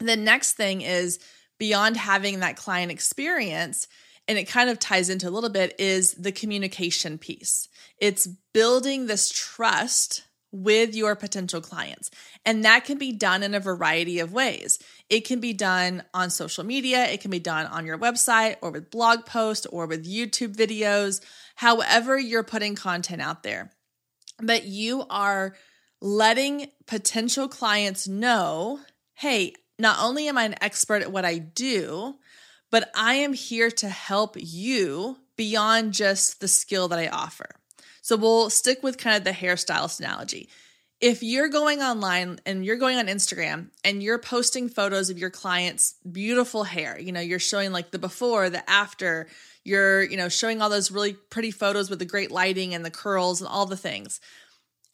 The 0.00 0.16
next 0.16 0.52
thing 0.52 0.82
is 0.82 1.18
beyond 1.58 1.96
having 1.96 2.40
that 2.40 2.56
client 2.56 2.90
experience, 2.90 3.86
and 4.26 4.38
it 4.38 4.44
kind 4.44 4.70
of 4.70 4.78
ties 4.78 5.08
into 5.08 5.28
a 5.28 5.30
little 5.30 5.50
bit, 5.50 5.74
is 5.78 6.14
the 6.14 6.32
communication 6.32 7.18
piece. 7.18 7.68
It's 7.98 8.26
building 8.52 9.06
this 9.06 9.30
trust 9.30 10.24
with 10.54 10.94
your 10.94 11.16
potential 11.16 11.60
clients. 11.60 12.10
And 12.46 12.64
that 12.64 12.84
can 12.84 12.96
be 12.96 13.10
done 13.12 13.42
in 13.42 13.54
a 13.54 13.60
variety 13.60 14.20
of 14.20 14.32
ways. 14.32 14.78
It 15.10 15.26
can 15.26 15.40
be 15.40 15.52
done 15.52 16.04
on 16.14 16.30
social 16.30 16.64
media, 16.64 17.06
it 17.06 17.20
can 17.20 17.32
be 17.32 17.40
done 17.40 17.66
on 17.66 17.84
your 17.84 17.98
website 17.98 18.56
or 18.62 18.70
with 18.70 18.90
blog 18.90 19.26
posts 19.26 19.66
or 19.66 19.86
with 19.86 20.06
YouTube 20.06 20.54
videos, 20.54 21.20
however, 21.56 22.16
you're 22.16 22.44
putting 22.44 22.76
content 22.76 23.20
out 23.20 23.42
there. 23.42 23.72
But 24.40 24.64
you 24.64 25.04
are 25.10 25.56
letting 26.00 26.70
potential 26.86 27.48
clients 27.48 28.06
know 28.06 28.78
hey, 29.16 29.54
not 29.78 29.98
only 30.00 30.28
am 30.28 30.38
I 30.38 30.44
an 30.44 30.54
expert 30.60 31.02
at 31.02 31.12
what 31.12 31.24
I 31.24 31.38
do, 31.38 32.16
but 32.70 32.90
I 32.94 33.14
am 33.14 33.32
here 33.32 33.70
to 33.70 33.88
help 33.88 34.36
you 34.38 35.18
beyond 35.36 35.92
just 35.92 36.40
the 36.40 36.48
skill 36.48 36.88
that 36.88 36.98
I 36.98 37.08
offer. 37.08 37.46
So 38.02 38.16
we'll 38.16 38.50
stick 38.50 38.82
with 38.82 38.98
kind 38.98 39.16
of 39.16 39.24
the 39.24 39.30
hairstylist 39.30 39.98
analogy. 39.98 40.48
If 41.00 41.22
you're 41.22 41.48
going 41.48 41.82
online 41.82 42.38
and 42.46 42.64
you're 42.64 42.76
going 42.76 42.96
on 42.96 43.06
Instagram 43.06 43.68
and 43.84 44.02
you're 44.02 44.18
posting 44.18 44.68
photos 44.68 45.10
of 45.10 45.18
your 45.18 45.30
client's 45.30 45.94
beautiful 46.10 46.64
hair, 46.64 46.98
you 46.98 47.12
know, 47.12 47.20
you're 47.20 47.38
showing 47.38 47.72
like 47.72 47.90
the 47.90 47.98
before, 47.98 48.48
the 48.48 48.68
after, 48.70 49.26
you're, 49.64 50.02
you 50.02 50.16
know, 50.16 50.28
showing 50.28 50.62
all 50.62 50.70
those 50.70 50.90
really 50.90 51.14
pretty 51.14 51.50
photos 51.50 51.90
with 51.90 51.98
the 51.98 52.04
great 52.04 52.30
lighting 52.30 52.74
and 52.74 52.84
the 52.84 52.90
curls 52.90 53.40
and 53.40 53.48
all 53.48 53.66
the 53.66 53.76
things. 53.76 54.20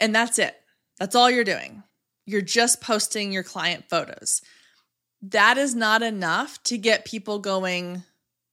And 0.00 0.14
that's 0.14 0.38
it. 0.38 0.56
That's 0.98 1.14
all 1.14 1.30
you're 1.30 1.44
doing. 1.44 1.82
You're 2.26 2.40
just 2.40 2.80
posting 2.80 3.32
your 3.32 3.42
client 3.42 3.84
photos 3.88 4.42
that 5.22 5.58
is 5.58 5.74
not 5.74 6.02
enough 6.02 6.62
to 6.64 6.78
get 6.78 7.04
people 7.04 7.38
going, 7.38 8.02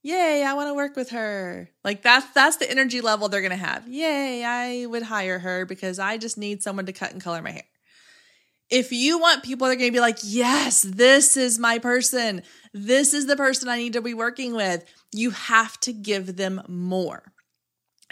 yay, 0.02 0.44
I 0.44 0.54
want 0.54 0.68
to 0.68 0.74
work 0.74 0.96
with 0.96 1.10
her. 1.10 1.70
Like 1.84 2.02
that's 2.02 2.26
that's 2.32 2.56
the 2.56 2.70
energy 2.70 3.00
level 3.00 3.28
they're 3.28 3.40
going 3.40 3.50
to 3.50 3.56
have. 3.56 3.88
Yay, 3.88 4.44
I 4.44 4.86
would 4.86 5.02
hire 5.02 5.38
her 5.38 5.64
because 5.64 5.98
I 5.98 6.18
just 6.18 6.38
need 6.38 6.62
someone 6.62 6.86
to 6.86 6.92
cut 6.92 7.12
and 7.12 7.22
color 7.22 7.42
my 7.42 7.52
hair. 7.52 7.64
If 8.70 8.92
you 8.92 9.18
want 9.18 9.44
people 9.44 9.66
that 9.66 9.74
are 9.74 9.78
going 9.78 9.90
to 9.90 9.96
be 9.96 10.00
like, 10.00 10.18
"Yes, 10.22 10.82
this 10.82 11.36
is 11.38 11.58
my 11.58 11.78
person. 11.78 12.42
This 12.74 13.14
is 13.14 13.26
the 13.26 13.36
person 13.36 13.68
I 13.68 13.78
need 13.78 13.94
to 13.94 14.02
be 14.02 14.14
working 14.14 14.54
with." 14.54 14.84
You 15.10 15.30
have 15.30 15.80
to 15.80 15.92
give 15.92 16.36
them 16.36 16.60
more. 16.68 17.32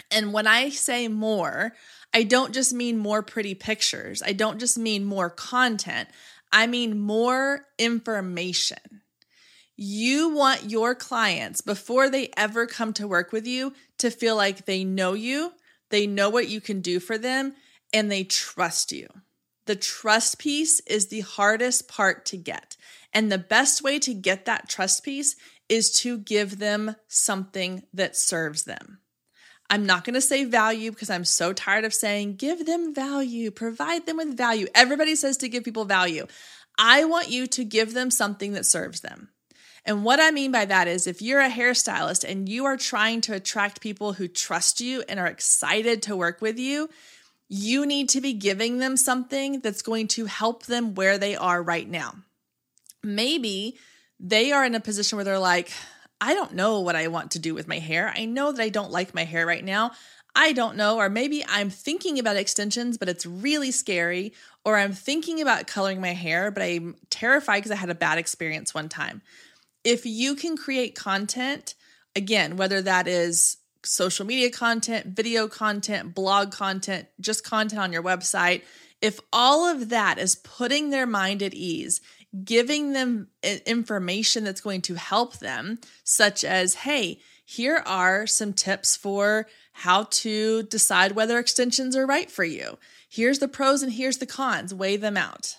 And 0.09 0.33
when 0.33 0.47
I 0.47 0.69
say 0.69 1.07
more, 1.07 1.73
I 2.13 2.23
don't 2.23 2.53
just 2.53 2.73
mean 2.73 2.97
more 2.97 3.21
pretty 3.21 3.53
pictures. 3.53 4.23
I 4.25 4.33
don't 4.33 4.59
just 4.59 4.77
mean 4.77 5.05
more 5.05 5.29
content. 5.29 6.09
I 6.51 6.67
mean 6.67 6.99
more 6.99 7.65
information. 7.77 9.01
You 9.75 10.29
want 10.29 10.71
your 10.71 10.95
clients, 10.95 11.61
before 11.61 12.09
they 12.09 12.29
ever 12.35 12.65
come 12.65 12.93
to 12.93 13.07
work 13.07 13.31
with 13.31 13.45
you, 13.45 13.73
to 13.99 14.09
feel 14.09 14.35
like 14.35 14.65
they 14.65 14.83
know 14.83 15.13
you, 15.13 15.53
they 15.89 16.07
know 16.07 16.29
what 16.29 16.49
you 16.49 16.59
can 16.59 16.81
do 16.81 16.99
for 16.99 17.17
them, 17.17 17.53
and 17.93 18.11
they 18.11 18.23
trust 18.23 18.91
you. 18.91 19.07
The 19.65 19.75
trust 19.75 20.39
piece 20.39 20.79
is 20.81 21.07
the 21.07 21.19
hardest 21.19 21.87
part 21.87 22.25
to 22.27 22.37
get. 22.37 22.75
And 23.13 23.31
the 23.31 23.37
best 23.37 23.83
way 23.83 23.99
to 23.99 24.13
get 24.13 24.45
that 24.45 24.69
trust 24.69 25.03
piece 25.03 25.35
is 25.69 25.91
to 25.91 26.17
give 26.17 26.59
them 26.59 26.95
something 27.07 27.83
that 27.93 28.15
serves 28.15 28.63
them. 28.63 28.99
I'm 29.69 29.85
not 29.85 30.05
going 30.05 30.13
to 30.13 30.21
say 30.21 30.45
value 30.45 30.91
because 30.91 31.09
I'm 31.09 31.25
so 31.25 31.51
tired 31.51 31.83
of 31.83 31.93
saying 31.93 32.35
give 32.35 32.65
them 32.65 32.93
value, 32.93 33.51
provide 33.51 34.05
them 34.05 34.17
with 34.17 34.37
value. 34.37 34.67
Everybody 34.73 35.15
says 35.15 35.37
to 35.37 35.49
give 35.49 35.63
people 35.63 35.85
value. 35.85 36.25
I 36.77 37.05
want 37.05 37.29
you 37.29 37.47
to 37.47 37.63
give 37.65 37.93
them 37.93 38.11
something 38.11 38.53
that 38.53 38.65
serves 38.65 39.01
them. 39.01 39.29
And 39.83 40.03
what 40.03 40.19
I 40.19 40.31
mean 40.31 40.51
by 40.51 40.65
that 40.65 40.87
is 40.87 41.07
if 41.07 41.21
you're 41.21 41.41
a 41.41 41.49
hairstylist 41.49 42.29
and 42.29 42.47
you 42.47 42.65
are 42.65 42.77
trying 42.77 43.21
to 43.21 43.33
attract 43.33 43.81
people 43.81 44.13
who 44.13 44.27
trust 44.27 44.81
you 44.81 45.03
and 45.07 45.19
are 45.19 45.27
excited 45.27 46.03
to 46.03 46.15
work 46.15 46.41
with 46.41 46.59
you, 46.59 46.89
you 47.49 47.85
need 47.85 48.09
to 48.09 48.21
be 48.21 48.33
giving 48.33 48.79
them 48.79 48.97
something 48.97 49.61
that's 49.61 49.81
going 49.81 50.09
to 50.09 50.25
help 50.25 50.65
them 50.65 50.93
where 50.93 51.17
they 51.17 51.35
are 51.35 51.63
right 51.63 51.89
now. 51.89 52.15
Maybe 53.01 53.77
they 54.19 54.51
are 54.51 54.65
in 54.65 54.75
a 54.75 54.81
position 54.81 55.15
where 55.15 55.23
they're 55.23 55.39
like, 55.39 55.71
I 56.19 56.33
don't 56.33 56.53
know 56.53 56.79
what 56.79 56.95
I 56.95 57.07
want 57.07 57.31
to 57.31 57.39
do 57.39 57.53
with 57.53 57.67
my 57.67 57.79
hair. 57.79 58.11
I 58.15 58.25
know 58.25 58.51
that 58.51 58.61
I 58.61 58.69
don't 58.69 58.91
like 58.91 59.13
my 59.13 59.23
hair 59.23 59.45
right 59.45 59.63
now. 59.63 59.91
I 60.35 60.53
don't 60.53 60.77
know. 60.77 60.97
Or 60.97 61.09
maybe 61.09 61.43
I'm 61.47 61.69
thinking 61.69 62.19
about 62.19 62.35
extensions, 62.35 62.97
but 62.97 63.09
it's 63.09 63.25
really 63.25 63.71
scary. 63.71 64.33
Or 64.65 64.77
I'm 64.77 64.93
thinking 64.93 65.41
about 65.41 65.67
coloring 65.67 66.01
my 66.01 66.13
hair, 66.13 66.51
but 66.51 66.63
I'm 66.63 66.95
terrified 67.09 67.59
because 67.59 67.71
I 67.71 67.75
had 67.75 67.89
a 67.89 67.95
bad 67.95 68.17
experience 68.17 68.73
one 68.73 68.89
time. 68.89 69.21
If 69.83 70.05
you 70.05 70.35
can 70.35 70.57
create 70.57 70.95
content, 70.95 71.75
again, 72.15 72.57
whether 72.57 72.81
that 72.81 73.07
is 73.07 73.57
social 73.83 74.25
media 74.25 74.49
content, 74.49 75.07
video 75.07 75.47
content, 75.47 76.13
blog 76.13 76.51
content, 76.51 77.07
just 77.19 77.43
content 77.43 77.81
on 77.81 77.93
your 77.93 78.03
website, 78.03 78.63
if 79.01 79.19
all 79.31 79.65
of 79.65 79.89
that 79.89 80.17
is 80.17 80.35
putting 80.35 80.89
their 80.89 81.05
mind 81.05 81.43
at 81.43 81.53
ease 81.53 82.01
giving 82.43 82.93
them 82.93 83.27
information 83.65 84.43
that's 84.43 84.61
going 84.61 84.81
to 84.83 84.95
help 84.95 85.39
them, 85.39 85.79
such 86.03 86.43
as, 86.43 86.75
hey, 86.75 87.19
here 87.45 87.81
are 87.85 88.27
some 88.27 88.53
tips 88.53 88.97
for 88.97 89.47
how 89.71 90.03
to 90.09 90.63
decide 90.63 91.13
whether 91.13 91.39
extensions 91.39 91.95
are 91.95 92.05
right 92.05 92.29
for 92.29 92.43
you. 92.43 92.77
Here's 93.09 93.39
the 93.39 93.47
pros 93.47 93.83
and 93.83 93.93
here's 93.93 94.17
the 94.17 94.25
cons, 94.25 94.73
weigh 94.73 94.97
them 94.97 95.15
out. 95.15 95.55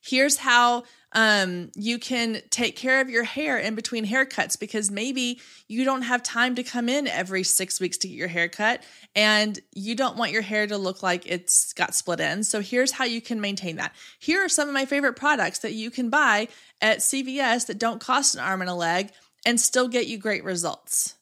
Here's 0.00 0.38
how 0.38 0.84
um, 1.14 1.70
you 1.76 1.98
can 1.98 2.42
take 2.50 2.74
care 2.74 3.00
of 3.00 3.08
your 3.08 3.22
hair 3.22 3.56
in 3.56 3.76
between 3.76 4.04
haircuts 4.04 4.58
because 4.58 4.90
maybe 4.90 5.40
you 5.68 5.84
don't 5.84 6.02
have 6.02 6.24
time 6.24 6.56
to 6.56 6.64
come 6.64 6.88
in 6.88 7.06
every 7.06 7.44
six 7.44 7.80
weeks 7.80 7.96
to 7.98 8.08
get 8.08 8.16
your 8.16 8.28
hair 8.28 8.48
cut 8.48 8.82
and 9.14 9.60
you 9.72 9.94
don't 9.94 10.16
want 10.16 10.32
your 10.32 10.42
hair 10.42 10.66
to 10.66 10.76
look 10.76 11.04
like 11.04 11.24
it's 11.26 11.72
got 11.72 11.94
split 11.94 12.18
ends. 12.18 12.48
So 12.48 12.60
here's 12.60 12.90
how 12.90 13.04
you 13.04 13.20
can 13.20 13.40
maintain 13.40 13.76
that. 13.76 13.94
Here 14.18 14.44
are 14.44 14.48
some 14.48 14.66
of 14.66 14.74
my 14.74 14.86
favorite 14.86 15.14
products 15.14 15.60
that 15.60 15.72
you 15.72 15.90
can 15.90 16.10
buy 16.10 16.48
at 16.80 16.98
CVS 16.98 17.66
that 17.68 17.78
don't 17.78 18.00
cost 18.00 18.34
an 18.34 18.40
arm 18.40 18.60
and 18.60 18.70
a 18.70 18.74
leg 18.74 19.10
and 19.46 19.60
still 19.60 19.86
get 19.86 20.08
you 20.08 20.18
great 20.18 20.42
results. 20.42 21.14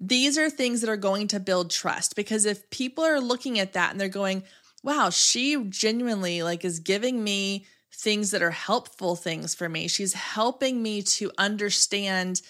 These 0.00 0.38
are 0.38 0.48
things 0.48 0.80
that 0.80 0.90
are 0.90 0.96
going 0.96 1.28
to 1.28 1.40
build 1.40 1.70
trust 1.70 2.16
because 2.16 2.46
if 2.46 2.70
people 2.70 3.04
are 3.04 3.20
looking 3.20 3.58
at 3.58 3.74
that 3.74 3.90
and 3.90 4.00
they're 4.00 4.08
going, 4.08 4.42
wow, 4.82 5.10
she 5.10 5.62
genuinely 5.68 6.42
like 6.42 6.64
is 6.64 6.78
giving 6.78 7.22
me 7.22 7.66
things 7.96 8.32
that 8.32 8.42
are 8.42 8.50
helpful 8.50 9.16
things 9.16 9.54
for 9.54 9.68
me. 9.68 9.88
She's 9.88 10.14
helping 10.14 10.82
me 10.82 11.02
to 11.02 11.30
understand 11.38 12.42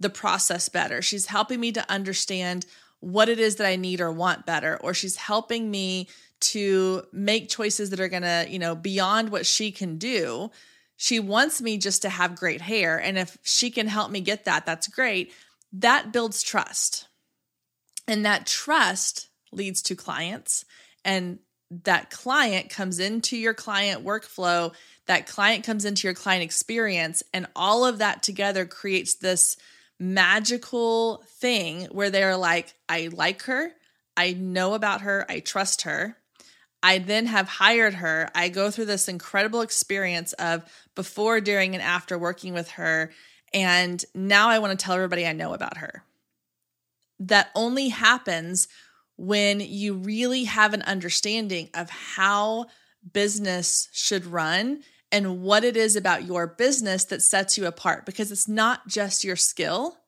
the 0.00 0.10
process 0.10 0.68
better. 0.68 1.02
She's 1.02 1.26
helping 1.26 1.60
me 1.60 1.72
to 1.72 1.90
understand 1.90 2.66
what 3.00 3.28
it 3.28 3.38
is 3.38 3.56
that 3.56 3.66
I 3.66 3.76
need 3.76 4.00
or 4.00 4.12
want 4.12 4.46
better, 4.46 4.78
or 4.80 4.94
she's 4.94 5.16
helping 5.16 5.70
me 5.70 6.08
to 6.40 7.02
make 7.12 7.48
choices 7.48 7.90
that 7.90 8.00
are 8.00 8.08
going 8.08 8.22
to, 8.22 8.46
you 8.48 8.58
know, 8.58 8.74
beyond 8.74 9.30
what 9.30 9.44
she 9.44 9.70
can 9.72 9.98
do. 9.98 10.50
She 10.96 11.18
wants 11.18 11.60
me 11.60 11.78
just 11.78 12.02
to 12.02 12.08
have 12.08 12.36
great 12.36 12.60
hair. 12.60 12.98
And 12.98 13.18
if 13.18 13.36
she 13.42 13.70
can 13.70 13.88
help 13.88 14.10
me 14.10 14.20
get 14.20 14.44
that, 14.44 14.66
that's 14.66 14.86
great. 14.86 15.32
That 15.72 16.12
builds 16.12 16.42
trust. 16.42 17.08
And 18.06 18.24
that 18.24 18.46
trust 18.46 19.28
leads 19.52 19.82
to 19.82 19.96
clients. 19.96 20.64
And 21.04 21.38
that 21.84 22.10
client 22.10 22.68
comes 22.68 22.98
into 22.98 23.36
your 23.36 23.54
client 23.54 24.04
workflow, 24.04 24.74
that 25.06 25.26
client 25.26 25.64
comes 25.64 25.84
into 25.84 26.06
your 26.06 26.14
client 26.14 26.42
experience, 26.42 27.22
and 27.32 27.46
all 27.56 27.84
of 27.84 27.98
that 27.98 28.22
together 28.22 28.66
creates 28.66 29.14
this 29.14 29.56
magical 29.98 31.24
thing 31.38 31.86
where 31.86 32.10
they're 32.10 32.36
like, 32.36 32.74
I 32.88 33.08
like 33.12 33.42
her, 33.44 33.72
I 34.16 34.32
know 34.34 34.74
about 34.74 35.02
her, 35.02 35.24
I 35.28 35.40
trust 35.40 35.82
her. 35.82 36.16
I 36.82 36.98
then 36.98 37.26
have 37.26 37.46
hired 37.46 37.94
her. 37.94 38.28
I 38.34 38.48
go 38.48 38.70
through 38.70 38.86
this 38.86 39.06
incredible 39.06 39.60
experience 39.60 40.32
of 40.32 40.64
before, 40.96 41.40
during, 41.40 41.74
and 41.74 41.82
after 41.82 42.18
working 42.18 42.54
with 42.54 42.70
her. 42.72 43.12
And 43.54 44.04
now 44.14 44.48
I 44.48 44.58
want 44.58 44.76
to 44.76 44.84
tell 44.84 44.96
everybody 44.96 45.24
I 45.24 45.32
know 45.32 45.54
about 45.54 45.76
her. 45.76 46.02
That 47.20 47.50
only 47.54 47.90
happens 47.90 48.66
when 49.16 49.60
you 49.60 49.94
really 49.94 50.44
have 50.44 50.74
an 50.74 50.82
understanding 50.82 51.68
of 51.74 51.90
how 51.90 52.66
business 53.12 53.88
should 53.92 54.26
run 54.26 54.82
and 55.10 55.42
what 55.42 55.64
it 55.64 55.76
is 55.76 55.96
about 55.96 56.24
your 56.24 56.46
business 56.46 57.04
that 57.04 57.22
sets 57.22 57.58
you 57.58 57.66
apart 57.66 58.06
because 58.06 58.32
it's 58.32 58.48
not 58.48 58.88
just 58.88 59.24
your 59.24 59.36
skill, 59.36 59.98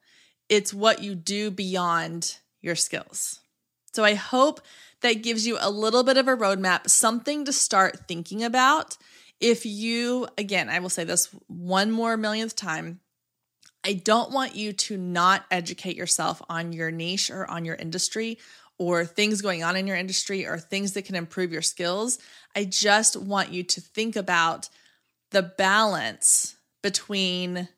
it's 0.49 0.73
what 0.73 1.03
you 1.03 1.14
do 1.14 1.51
beyond 1.51 2.38
your 2.62 2.75
skills. 2.75 3.40
So 3.93 4.03
I 4.03 4.14
hope 4.14 4.61
that 5.03 5.23
gives 5.23 5.47
you 5.47 5.59
a 5.61 5.71
little 5.71 6.03
bit 6.03 6.17
of 6.17 6.27
a 6.27 6.37
roadmap, 6.37 6.88
something 6.88 7.45
to 7.45 7.53
start 7.53 8.09
thinking 8.09 8.43
about. 8.43 8.97
If 9.38 9.67
you, 9.67 10.27
again, 10.38 10.71
I 10.71 10.79
will 10.79 10.88
say 10.88 11.05
this 11.05 11.29
one 11.47 11.90
more 11.90 12.17
millionth 12.17 12.57
time. 12.57 13.01
I 13.85 13.93
don't 13.93 14.33
want 14.33 14.57
you 14.57 14.73
to 14.73 14.97
not 14.97 15.45
educate 15.51 15.97
yourself 15.97 16.40
on 16.49 16.73
your 16.73 16.90
niche 16.90 17.31
or 17.31 17.49
on 17.51 17.67
your 17.67 17.75
industry 17.75 18.38
or 18.79 19.05
things 19.05 19.43
going 19.43 19.63
on 19.63 19.77
in 19.77 19.87
your 19.87 19.97
industry 19.97 20.47
or 20.47 20.59
things 20.59 20.93
that 20.93 21.05
can 21.05 21.15
improve 21.15 21.53
your 21.53 21.63
skills. 21.63 22.19
I 22.57 22.65
just 22.65 23.17
want 23.17 23.51
you 23.53 23.63
to 23.63 23.81
think 23.81 24.17
about 24.17 24.69
the 25.31 25.43
balance 25.43 26.57
between 26.83 27.69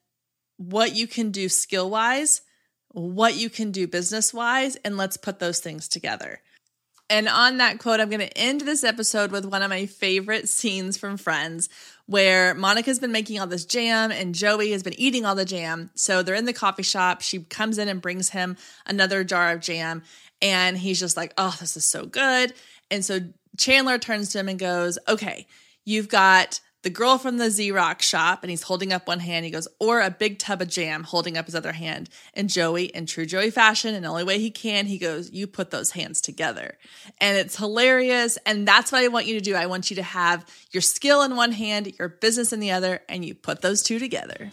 what 0.57 0.95
you 0.95 1.07
can 1.07 1.31
do 1.31 1.49
skill 1.49 1.91
wise, 1.91 2.43
what 2.89 3.37
you 3.37 3.51
can 3.51 3.71
do 3.71 3.87
business 3.87 4.33
wise, 4.33 4.77
and 4.77 4.97
let's 4.97 5.17
put 5.17 5.39
those 5.39 5.61
things 5.61 5.89
together. 5.89 6.41
And 7.09 7.29
on 7.29 7.59
that 7.59 7.79
quote, 7.79 8.01
I'm 8.01 8.11
going 8.11 8.21
to 8.21 8.39
end 8.39 8.63
this 8.63 8.83
episode 8.83 9.31
with 9.31 9.45
one 9.45 9.63
of 9.63 9.71
my 9.71 9.87
favorite 9.87 10.49
scenes 10.49 10.97
from 10.97 11.17
Friends 11.17 11.69
where 12.07 12.55
Monica's 12.55 12.99
been 12.99 13.13
making 13.13 13.39
all 13.39 13.47
this 13.47 13.65
jam 13.65 14.11
and 14.11 14.35
Joey 14.35 14.73
has 14.73 14.83
been 14.83 14.99
eating 14.99 15.25
all 15.25 15.35
the 15.35 15.45
jam. 15.45 15.91
So 15.95 16.23
they're 16.23 16.35
in 16.35 16.47
the 16.47 16.53
coffee 16.53 16.83
shop. 16.83 17.21
She 17.21 17.41
comes 17.41 17.79
in 17.79 17.89
and 17.89 18.03
brings 18.03 18.31
him 18.31 18.57
another 18.87 19.23
jar 19.25 19.53
of 19.53 19.61
jam. 19.61 20.03
And 20.43 20.77
he's 20.77 21.01
just 21.01 21.17
like, 21.17 21.33
oh, 21.39 21.57
this 21.61 21.77
is 21.77 21.85
so 21.85 22.07
good. 22.07 22.53
And 22.91 23.05
so 23.05 23.21
Chandler 23.57 23.99
turns 23.99 24.31
to 24.31 24.41
him 24.41 24.49
and 24.49 24.59
goes, 24.59 24.99
okay, 25.09 25.47
you've 25.85 26.09
got 26.09 26.61
the 26.87 26.91
girl 26.91 27.19
from 27.19 27.39
the 27.39 27.47
Xerox 27.47 28.03
shop, 28.03 28.45
and 28.45 28.51
he's 28.51 28.63
holding 28.63 28.93
up 28.93 29.09
one 29.09 29.19
hand. 29.19 29.45
He 29.45 29.51
goes, 29.51 29.67
or 29.81 30.01
a 30.01 30.09
big 30.09 30.39
tub 30.39 30.63
of 30.63 30.69
jam, 30.69 31.03
holding 31.03 31.37
up 31.37 31.47
his 31.47 31.57
other 31.57 31.73
hand. 31.73 32.09
And 32.33 32.49
Joey, 32.49 32.85
in 32.85 33.07
true 33.07 33.27
Joey 33.27 33.51
fashion, 33.51 33.93
and 33.93 34.05
the 34.05 34.09
only 34.09 34.23
way 34.23 34.39
he 34.39 34.53
can, 34.53 34.87
he 34.87 34.97
goes, 34.97 35.33
You 35.33 35.49
put 35.49 35.73
those 35.73 35.91
hands 35.91 36.21
together. 36.21 36.79
And 37.21 37.37
it's 37.37 37.57
hilarious. 37.57 38.39
And 38.47 38.69
that's 38.69 38.93
what 38.93 39.03
I 39.03 39.09
want 39.09 39.27
you 39.27 39.35
to 39.35 39.41
do. 39.41 39.57
I 39.57 39.67
want 39.67 39.91
you 39.91 39.97
to 39.97 40.05
have 40.05 40.47
your 40.71 40.81
skill 40.81 41.23
in 41.23 41.35
one 41.35 41.51
hand, 41.51 41.93
your 41.99 42.09
business 42.09 42.53
in 42.53 42.61
the 42.61 42.71
other, 42.71 43.03
and 43.09 43.25
you 43.25 43.35
put 43.35 43.63
those 43.63 43.83
two 43.83 43.99
together. 43.99 44.53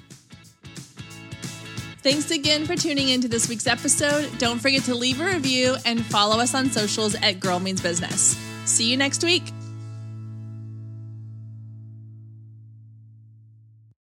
Thanks 1.99 2.31
again 2.31 2.65
for 2.65 2.75
tuning 2.75 3.09
into 3.09 3.27
this 3.27 3.47
week's 3.47 3.67
episode. 3.67 4.27
Don't 4.39 4.57
forget 4.57 4.81
to 4.85 4.95
leave 4.95 5.21
a 5.21 5.25
review 5.25 5.75
and 5.85 6.03
follow 6.03 6.39
us 6.39 6.55
on 6.55 6.71
socials 6.71 7.13
at 7.13 7.39
Girl 7.39 7.59
Means 7.59 7.79
Business. 7.79 8.35
See 8.65 8.89
you 8.89 8.97
next 8.97 9.23
week. 9.23 9.43